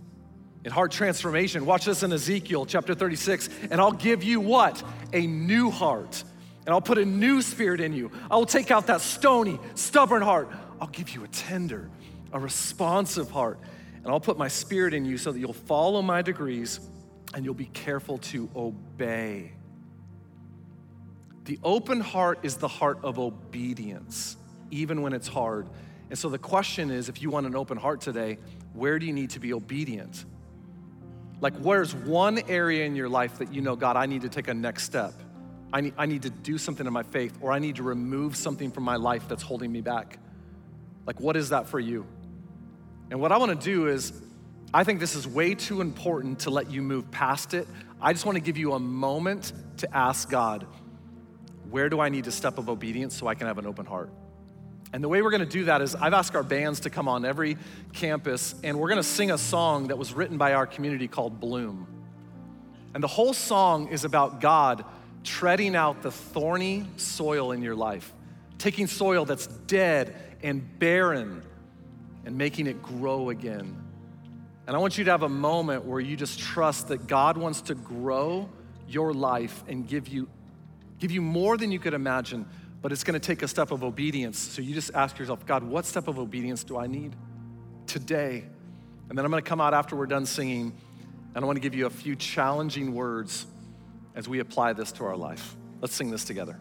in 0.64 0.70
heart 0.70 0.92
transformation. 0.92 1.66
Watch 1.66 1.87
this 1.87 2.05
in 2.05 2.12
Ezekiel 2.12 2.64
chapter 2.64 2.94
36. 2.94 3.51
And 3.72 3.81
I'll 3.81 3.90
give 3.90 4.22
you 4.22 4.38
what? 4.38 4.81
A 5.12 5.27
new 5.27 5.68
heart. 5.68 6.22
And 6.64 6.72
I'll 6.72 6.81
put 6.81 6.96
a 6.96 7.05
new 7.05 7.42
spirit 7.42 7.81
in 7.81 7.92
you. 7.92 8.12
I 8.31 8.37
will 8.37 8.46
take 8.46 8.70
out 8.70 8.87
that 8.87 9.01
stony, 9.01 9.59
stubborn 9.74 10.22
heart. 10.22 10.48
I'll 10.81 10.87
give 10.87 11.11
you 11.11 11.24
a 11.24 11.29
tender, 11.29 11.90
a 12.33 12.38
responsive 12.38 13.33
heart. 13.33 13.59
And 14.05 14.07
I'll 14.07 14.20
put 14.20 14.38
my 14.38 14.46
spirit 14.46 14.94
in 14.94 15.05
you 15.05 15.18
so 15.18 15.33
that 15.33 15.40
you'll 15.40 15.53
follow 15.53 16.03
my 16.03 16.22
degrees 16.22 16.79
and 17.35 17.44
you'll 17.44 17.55
be 17.55 17.70
careful 17.72 18.18
to 18.18 18.48
obey. 18.55 19.55
The 21.46 21.59
open 21.64 22.01
heart 22.01 22.38
is 22.44 22.59
the 22.59 22.68
heart 22.68 23.01
of 23.03 23.18
obedience, 23.18 24.37
even 24.70 25.03
when 25.03 25.14
it's 25.14 25.27
hard. 25.27 25.68
And 26.11 26.18
so 26.18 26.29
the 26.29 26.38
question 26.38 26.90
is 26.90 27.09
if 27.09 27.21
you 27.23 27.31
want 27.31 27.47
an 27.47 27.55
open 27.55 27.77
heart 27.77 28.01
today, 28.01 28.38
where 28.73 28.99
do 28.99 29.07
you 29.07 29.12
need 29.12 29.31
to 29.31 29.40
be 29.40 29.53
obedient? 29.53 30.25
Like, 31.40 31.55
where's 31.59 31.94
one 31.94 32.40
area 32.49 32.85
in 32.85 32.97
your 32.97 33.09
life 33.09 33.38
that 33.38 33.53
you 33.53 33.61
know, 33.61 33.77
God, 33.77 33.97
I 33.97 34.07
need 34.07 34.23
to 34.23 34.29
take 34.29 34.49
a 34.49 34.55
next 34.55 34.85
step? 34.85 35.12
I 35.73 35.83
need, 35.83 35.94
I 35.99 36.07
need 36.07 36.23
to 36.23 36.31
do 36.31 36.59
something 36.59 36.87
in 36.87 36.92
my 36.92 37.03
faith, 37.03 37.37
or 37.40 37.53
I 37.53 37.59
need 37.59 37.77
to 37.77 37.83
remove 37.83 38.37
something 38.37 38.71
from 38.71 38.85
my 38.85 38.97
life 38.97 39.29
that's 39.29 39.42
holding 39.42 39.71
me 39.71 39.81
back. 39.81 40.18
Like, 41.07 41.21
what 41.21 41.37
is 41.37 41.51
that 41.51 41.68
for 41.68 41.79
you? 41.79 42.07
And 43.11 43.21
what 43.21 43.33
I 43.33 43.37
wanna 43.37 43.55
do 43.55 43.87
is, 43.87 44.12
I 44.73 44.85
think 44.85 45.01
this 45.01 45.14
is 45.14 45.27
way 45.27 45.55
too 45.55 45.81
important 45.81 46.40
to 46.40 46.51
let 46.51 46.71
you 46.71 46.83
move 46.83 47.11
past 47.11 47.55
it. 47.55 47.66
I 48.01 48.12
just 48.12 48.27
want 48.27 48.37
to 48.37 48.40
give 48.40 48.59
you 48.59 48.75
a 48.75 48.79
moment 48.79 49.53
to 49.79 49.97
ask 49.97 50.29
God, 50.29 50.66
where 51.71 51.88
do 51.88 52.01
I 52.01 52.11
need 52.11 52.25
to 52.25 52.31
step 52.31 52.59
of 52.59 52.68
obedience 52.68 53.16
so 53.16 53.27
I 53.27 53.35
can 53.35 53.47
have 53.47 53.59
an 53.59 53.66
open 53.66 53.87
heart? 53.87 54.11
And 54.92 55.05
the 55.05 55.09
way 55.09 55.20
we're 55.20 55.31
going 55.31 55.40
to 55.40 55.46
do 55.46 55.64
that 55.66 55.83
is 55.83 55.94
I've 55.94 56.14
asked 56.14 56.35
our 56.35 56.42
bands 56.42 56.81
to 56.81 56.90
come 56.90 57.09
on 57.09 57.24
every 57.24 57.57
campus, 57.92 58.55
and 58.64 58.79
we're 58.79 58.88
going 58.88 58.96
to 58.96 59.03
sing 59.03 59.31
a 59.31 59.38
song 59.38 59.88
that 59.88 59.98
was 59.98 60.14
written 60.14 60.38
by 60.38 60.55
our 60.55 60.66
community 60.66 61.09
called 61.09 61.40
Bloom. 61.40 61.87
And 62.94 63.03
the 63.03 63.09
whole 63.09 63.35
song 63.35 63.88
is 63.88 64.05
about 64.05 64.40
God 64.40 64.85
treading 65.24 65.77
out 65.77 66.01
the 66.01 66.11
thorny 66.11 66.87
soil 66.96 67.53
in 67.53 67.62
your 67.62 67.74
life, 67.74 68.14
taking 68.57 68.87
soil 68.87 69.27
that's 69.27 69.46
dead 69.46 70.16
and 70.42 70.79
barren 70.79 71.42
and 72.24 72.38
making 72.38 72.66
it 72.66 72.83
grow 72.83 73.31
again. 73.31 73.85
And 74.66 74.77
I 74.77 74.79
want 74.79 74.98
you 74.98 75.05
to 75.05 75.11
have 75.11 75.22
a 75.22 75.29
moment 75.29 75.85
where 75.85 76.01
you 76.01 76.16
just 76.16 76.38
trust 76.38 76.88
that 76.88 77.07
God 77.07 77.37
wants 77.37 77.62
to 77.62 77.74
grow 77.74 78.48
your 78.87 79.12
life 79.12 79.64
and 79.68 79.87
give 79.87 80.09
you, 80.09 80.29
give 80.98 81.11
you 81.11 81.22
more 81.22 81.57
than 81.57 81.72
you 81.72 81.79
could 81.79 81.94
imagine, 81.94 82.46
but 82.80 82.92
it's 82.92 83.04
gonna 83.04 83.18
take 83.18 83.42
a 83.42 83.48
step 83.48 83.70
of 83.70 83.82
obedience. 83.82 84.38
So 84.38 84.62
you 84.62 84.74
just 84.74 84.92
ask 84.94 85.18
yourself, 85.18 85.44
God, 85.46 85.62
what 85.62 85.84
step 85.84 86.08
of 86.08 86.18
obedience 86.18 86.64
do 86.64 86.76
I 86.76 86.86
need 86.86 87.16
today? 87.86 88.44
And 89.08 89.18
then 89.18 89.24
I'm 89.24 89.30
gonna 89.30 89.42
come 89.42 89.60
out 89.60 89.74
after 89.74 89.96
we're 89.96 90.06
done 90.06 90.26
singing, 90.26 90.72
and 91.34 91.44
I 91.44 91.46
wanna 91.46 91.60
give 91.60 91.74
you 91.74 91.86
a 91.86 91.90
few 91.90 92.14
challenging 92.16 92.94
words 92.94 93.46
as 94.14 94.28
we 94.28 94.40
apply 94.40 94.72
this 94.72 94.92
to 94.92 95.04
our 95.04 95.16
life. 95.16 95.56
Let's 95.80 95.94
sing 95.94 96.10
this 96.10 96.24
together. 96.24 96.58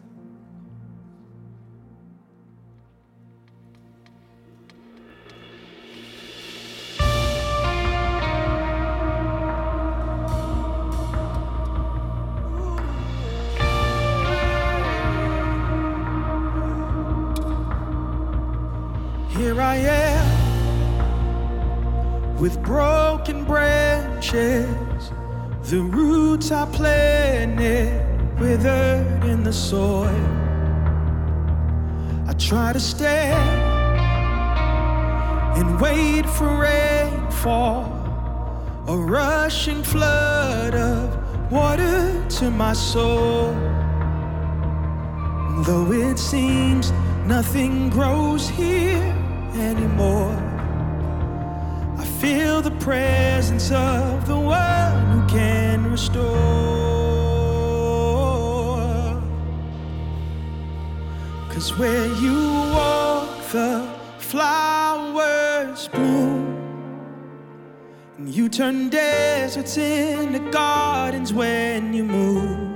The 25.68 25.82
roots 25.82 26.50
I 26.50 26.64
planted 26.64 28.40
withered 28.40 29.22
in 29.24 29.42
the 29.42 29.52
soil. 29.52 30.08
I 32.26 32.32
try 32.38 32.72
to 32.72 32.80
stand 32.80 33.36
and 35.58 35.78
wait 35.78 36.24
for 36.24 36.48
rainfall, 36.56 37.84
a 38.88 38.96
rushing 38.96 39.82
flood 39.82 40.74
of 40.74 41.52
water 41.52 42.26
to 42.38 42.50
my 42.50 42.72
soul. 42.72 43.52
Though 45.66 45.92
it 45.92 46.18
seems 46.18 46.92
nothing 47.26 47.90
grows 47.90 48.48
here 48.48 49.02
anymore. 49.52 50.47
Feel 52.20 52.60
the 52.62 52.72
presence 52.80 53.70
of 53.70 54.26
the 54.26 54.36
one 54.36 55.06
who 55.12 55.26
can 55.28 55.88
restore. 55.88 56.24
Cause 61.48 61.78
where 61.78 62.06
you 62.20 62.34
walk, 62.74 63.28
the 63.52 63.88
flowers 64.18 65.86
bloom. 65.86 66.56
And 68.18 68.28
you 68.28 68.48
turn 68.48 68.88
deserts 68.88 69.76
into 69.76 70.40
gardens 70.50 71.32
when 71.32 71.94
you 71.94 72.02
move. 72.02 72.68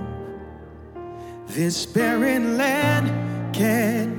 This 1.49 1.85
barren 1.85 2.57
land 2.57 3.11
can 3.53 4.12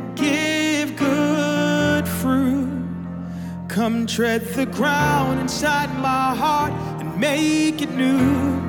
Come 3.83 4.07
tread 4.07 4.45
the 4.55 4.65
ground 4.65 5.41
inside 5.41 5.89
my 5.97 6.33
heart 6.33 6.71
and 7.01 7.19
make 7.19 7.81
it 7.81 7.91
new. 7.91 8.61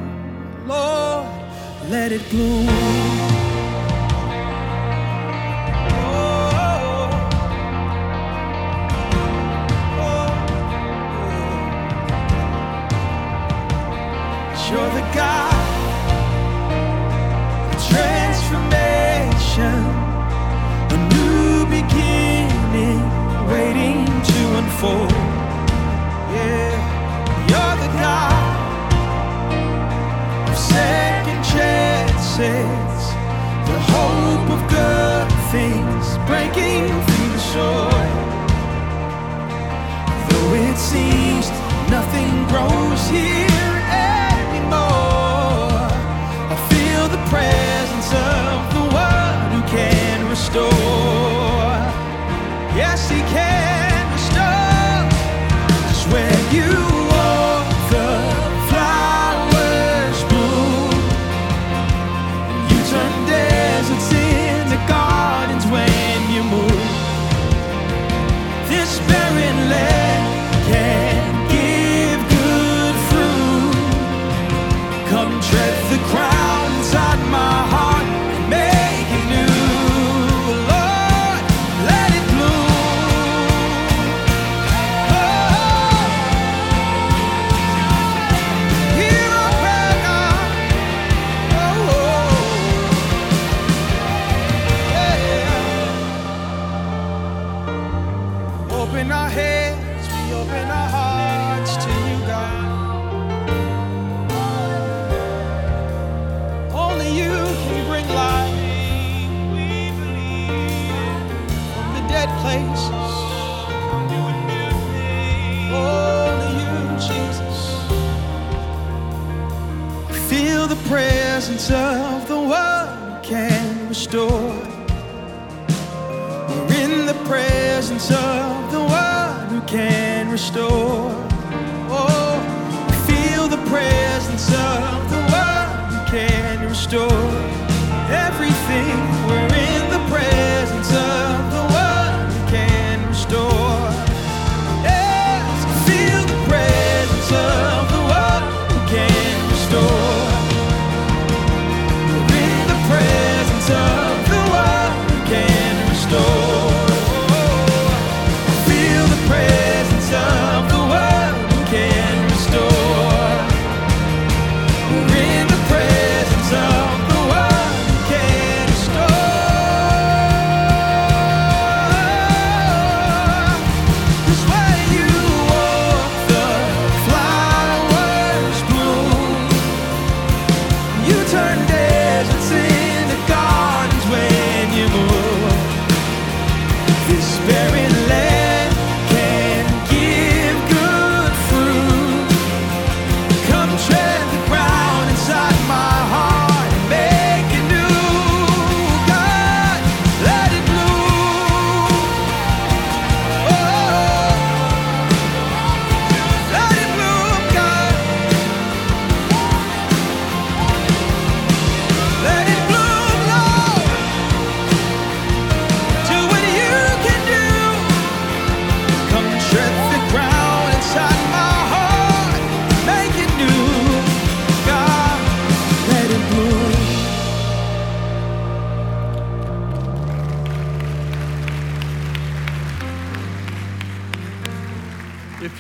Lord, 0.67 1.29
let 1.89 2.11
it 2.11 2.29
bloom. 2.31 3.24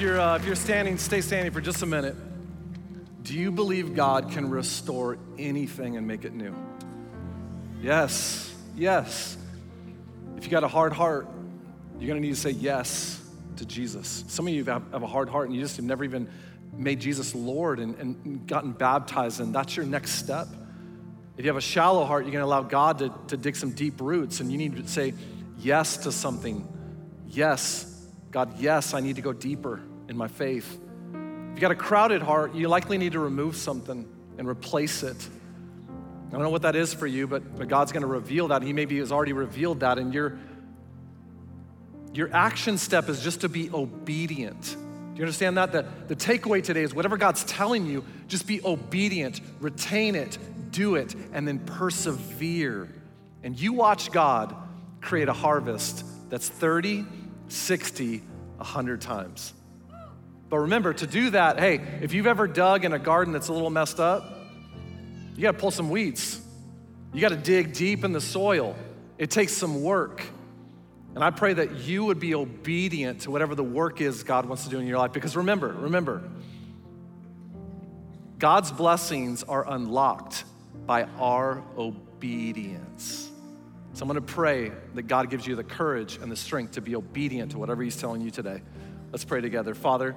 You're, 0.05 0.21
uh, 0.21 0.37
if 0.37 0.45
you're 0.45 0.55
standing, 0.55 0.99
stay 0.99 1.23
standing 1.23 1.51
for 1.51 1.63
just 1.63 1.83
a 1.83 1.87
minute. 1.87 2.15
Do 3.23 3.33
you 3.33 3.51
believe 3.51 3.95
God 3.95 4.31
can 4.33 4.51
restore 4.51 5.17
anything 5.39 5.97
and 5.97 6.07
make 6.07 6.27
it 6.27 6.35
new? 6.35 6.55
Yes, 7.81 8.55
yes. 8.77 9.39
If 10.37 10.45
you 10.45 10.51
got 10.51 10.63
a 10.63 10.69
hard 10.69 10.93
heart, 10.93 11.27
you're 11.99 12.09
gonna 12.09 12.21
need 12.21 12.35
to 12.35 12.41
say 12.41 12.51
yes 12.51 13.19
to 13.57 13.65
Jesus. 13.65 14.25
Some 14.29 14.47
of 14.47 14.53
you 14.53 14.63
have, 14.65 14.83
have 14.93 15.03
a 15.03 15.07
hard 15.07 15.31
heart 15.31 15.47
and 15.47 15.57
you 15.57 15.63
just 15.63 15.77
have 15.77 15.87
never 15.87 16.05
even 16.05 16.29
made 16.77 17.01
Jesus 17.01 17.35
Lord 17.35 17.79
and, 17.79 17.97
and 17.97 18.47
gotten 18.47 18.73
baptized, 18.73 19.41
and 19.41 19.55
that's 19.55 19.75
your 19.75 19.87
next 19.87 20.17
step. 20.17 20.49
If 21.39 21.47
you 21.47 21.49
have 21.49 21.57
a 21.57 21.63
shallow 21.63 22.05
heart, 22.05 22.27
you're 22.27 22.33
gonna 22.33 22.45
allow 22.45 22.63
God 22.63 22.99
to, 22.99 23.11
to 23.29 23.39
dig 23.39 23.57
some 23.57 23.71
deep 23.71 24.03
roots, 24.03 24.41
and 24.41 24.53
you 24.53 24.59
need 24.59 24.77
to 24.77 24.87
say 24.87 25.15
yes 25.61 25.97
to 25.99 26.13
something. 26.13 26.69
Yes, 27.27 28.07
God, 28.31 28.59
yes, 28.59 28.93
I 28.93 29.01
need 29.01 29.17
to 29.17 29.23
go 29.23 29.33
deeper 29.33 29.81
in 30.09 30.17
my 30.17 30.29
faith. 30.29 30.81
If 31.13 31.55
you 31.55 31.61
got 31.61 31.71
a 31.71 31.77
crowded 31.77 32.23
heart, 32.23 32.55
you 32.55 32.69
likely 32.69 32.99
need 32.99 33.13
to 33.13 33.21
remove 33.21 33.57
something 33.57 34.09
and 34.39 34.49
replace 34.49 35.03
it. 35.03 35.29
I 36.29 36.33
don't 36.33 36.43
know 36.43 36.51
what 36.51 36.63
that 36.63 36.75
is 36.75 36.93
for 36.93 37.07
you, 37.07 37.27
but, 37.27 37.57
but 37.57 37.69
God's 37.69 37.93
gonna 37.93 38.07
reveal 38.07 38.49
that. 38.49 38.63
He 38.63 38.73
maybe 38.73 38.99
has 38.99 39.13
already 39.13 39.33
revealed 39.33 39.81
that, 39.81 39.99
and 39.99 40.13
your, 40.13 40.39
your 42.13 42.35
action 42.35 42.77
step 42.77 43.09
is 43.09 43.23
just 43.23 43.43
to 43.43 43.49
be 43.49 43.71
obedient. 43.71 44.77
Do 45.15 45.19
you 45.19 45.23
understand 45.23 45.59
that? 45.59 45.71
The, 45.71 45.87
the 46.09 46.17
takeaway 46.17 46.61
today 46.61 46.83
is 46.83 46.93
whatever 46.93 47.17
God's 47.17 47.45
telling 47.45 47.87
you, 47.87 48.05
just 48.27 48.49
be 48.49 48.61
obedient, 48.65 49.41
retain 49.61 50.17
it, 50.17 50.37
do 50.73 50.97
it, 50.97 51.15
and 51.33 51.47
then 51.47 51.61
persevere. 51.61 52.89
And 53.45 53.59
you 53.59 53.75
watch 53.75 54.11
God 54.11 54.57
create 55.01 55.29
a 55.29 55.33
harvest 55.33 56.05
that's 56.31 56.49
30, 56.49 57.05
60, 57.47 58.23
a 58.59 58.65
hundred 58.65 59.01
times. 59.01 59.53
But 60.49 60.59
remember, 60.59 60.93
to 60.93 61.07
do 61.07 61.31
that, 61.31 61.59
hey, 61.59 61.81
if 62.01 62.13
you've 62.13 62.27
ever 62.27 62.47
dug 62.47 62.85
in 62.85 62.93
a 62.93 62.99
garden 62.99 63.33
that's 63.33 63.49
a 63.49 63.53
little 63.53 63.71
messed 63.71 63.99
up, 63.99 64.25
you 65.35 65.43
gotta 65.43 65.59
pull 65.59 65.71
some 65.71 65.91
weeds. 65.91 66.41
You 67.13 67.21
gotta 67.21 67.37
dig 67.37 67.73
deep 67.73 68.05
in 68.05 68.13
the 68.13 68.21
soil. 68.21 68.77
It 69.19 69.31
takes 69.31 69.53
some 69.53 69.83
work. 69.83 70.23
And 71.15 71.23
I 71.23 71.31
pray 71.31 71.55
that 71.55 71.77
you 71.77 72.05
would 72.05 72.19
be 72.19 72.35
obedient 72.35 73.23
to 73.23 73.31
whatever 73.31 73.55
the 73.55 73.65
work 73.65 74.01
is 74.01 74.25
God 74.25 74.47
wants 74.47 74.65
to 74.65 74.71
do 74.71 74.79
in 74.81 74.87
your 74.87 74.99
life. 74.99 75.13
Because 75.13 75.37
remember, 75.37 75.69
remember, 75.69 76.23
God's 78.39 78.73
blessings 78.73 79.45
are 79.45 79.69
unlocked 79.69 80.45
by 80.87 81.05
our 81.19 81.63
obedience. 81.79 83.31
So 83.93 84.03
I'm 84.03 84.09
gonna 84.09 84.21
pray 84.21 84.73
that 84.95 85.03
God 85.03 85.31
gives 85.31 85.47
you 85.47 85.55
the 85.55 85.65
courage 85.65 86.19
and 86.21 86.31
the 86.31 86.37
strength 86.37 86.73
to 86.73 86.81
be 86.81 86.97
obedient 86.97 87.53
to 87.53 87.59
whatever 87.59 87.83
He's 87.83 87.97
telling 87.97 88.21
you 88.21 88.31
today. 88.31 88.61
Let's 89.13 89.25
pray 89.25 89.41
together. 89.41 89.75
Father, 89.75 90.17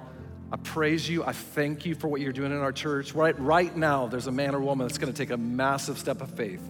I 0.50 0.56
praise 0.56 1.08
you. 1.08 1.24
I 1.24 1.32
thank 1.32 1.84
you 1.84 1.94
for 1.94 2.08
what 2.08 2.20
you're 2.20 2.32
doing 2.32 2.52
in 2.52 2.58
our 2.58 2.72
church. 2.72 3.12
Right, 3.12 3.38
right 3.38 3.74
now, 3.76 4.06
there's 4.06 4.26
a 4.26 4.32
man 4.32 4.54
or 4.54 4.60
woman 4.60 4.86
that's 4.86 4.98
gonna 4.98 5.12
take 5.12 5.30
a 5.30 5.36
massive 5.36 5.98
step 5.98 6.22
of 6.22 6.30
faith. 6.30 6.62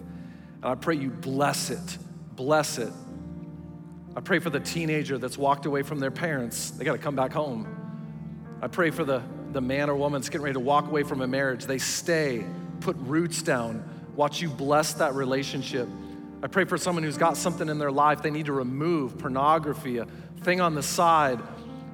And 0.61 0.65
I 0.65 0.75
pray 0.75 0.95
you 0.95 1.09
bless 1.09 1.69
it. 1.69 1.97
Bless 2.35 2.77
it. 2.77 2.91
I 4.15 4.21
pray 4.21 4.39
for 4.39 4.49
the 4.49 4.59
teenager 4.59 5.17
that's 5.17 5.37
walked 5.37 5.65
away 5.65 5.83
from 5.83 5.99
their 5.99 6.11
parents. 6.11 6.71
They 6.71 6.83
gotta 6.83 6.97
come 6.97 7.15
back 7.15 7.31
home. 7.31 7.67
I 8.61 8.67
pray 8.67 8.89
for 8.89 9.05
the, 9.05 9.23
the 9.53 9.61
man 9.61 9.89
or 9.89 9.95
woman 9.95 10.19
that's 10.19 10.29
getting 10.29 10.43
ready 10.43 10.55
to 10.55 10.59
walk 10.59 10.87
away 10.87 11.03
from 11.03 11.21
a 11.21 11.27
marriage. 11.27 11.65
They 11.65 11.77
stay, 11.77 12.45
put 12.81 12.97
roots 12.97 13.41
down, 13.41 13.83
watch 14.15 14.41
you 14.41 14.49
bless 14.49 14.93
that 14.95 15.13
relationship. 15.13 15.87
I 16.43 16.47
pray 16.47 16.65
for 16.65 16.77
someone 16.77 17.03
who's 17.03 17.17
got 17.17 17.37
something 17.37 17.69
in 17.69 17.79
their 17.79 17.91
life 17.91 18.21
they 18.21 18.31
need 18.31 18.47
to 18.47 18.53
remove 18.53 19.17
pornography, 19.17 19.97
a 19.97 20.07
thing 20.41 20.59
on 20.59 20.75
the 20.75 20.83
side, 20.83 21.39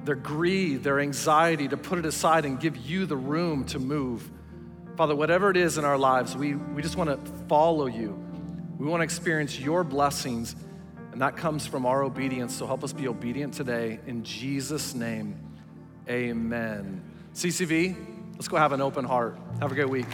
their 0.06 0.14
greed, 0.14 0.82
their 0.82 1.00
anxiety, 1.00 1.68
to 1.68 1.76
put 1.76 1.98
it 1.98 2.06
aside 2.06 2.44
and 2.44 2.58
give 2.58 2.76
you 2.76 3.06
the 3.06 3.16
room 3.16 3.64
to 3.66 3.78
move. 3.78 4.30
Father, 4.96 5.14
whatever 5.14 5.50
it 5.50 5.56
is 5.56 5.76
in 5.76 5.84
our 5.84 5.98
lives, 5.98 6.36
we, 6.36 6.54
we 6.54 6.80
just 6.80 6.96
want 6.96 7.10
to 7.10 7.32
follow 7.48 7.86
you. 7.86 8.18
We 8.78 8.86
want 8.86 9.00
to 9.00 9.04
experience 9.04 9.58
your 9.58 9.84
blessings, 9.84 10.54
and 11.12 11.20
that 11.20 11.36
comes 11.36 11.66
from 11.66 11.84
our 11.84 12.02
obedience. 12.02 12.54
So 12.54 12.66
help 12.66 12.84
us 12.84 12.92
be 12.92 13.08
obedient 13.08 13.52
today. 13.54 13.98
In 14.06 14.22
Jesus' 14.22 14.94
name, 14.94 15.38
amen. 16.08 17.02
CCV, 17.34 17.96
let's 18.34 18.48
go 18.48 18.56
have 18.56 18.72
an 18.72 18.80
open 18.80 19.04
heart. 19.04 19.38
Have 19.60 19.72
a 19.72 19.74
great 19.74 19.90
week. 19.90 20.06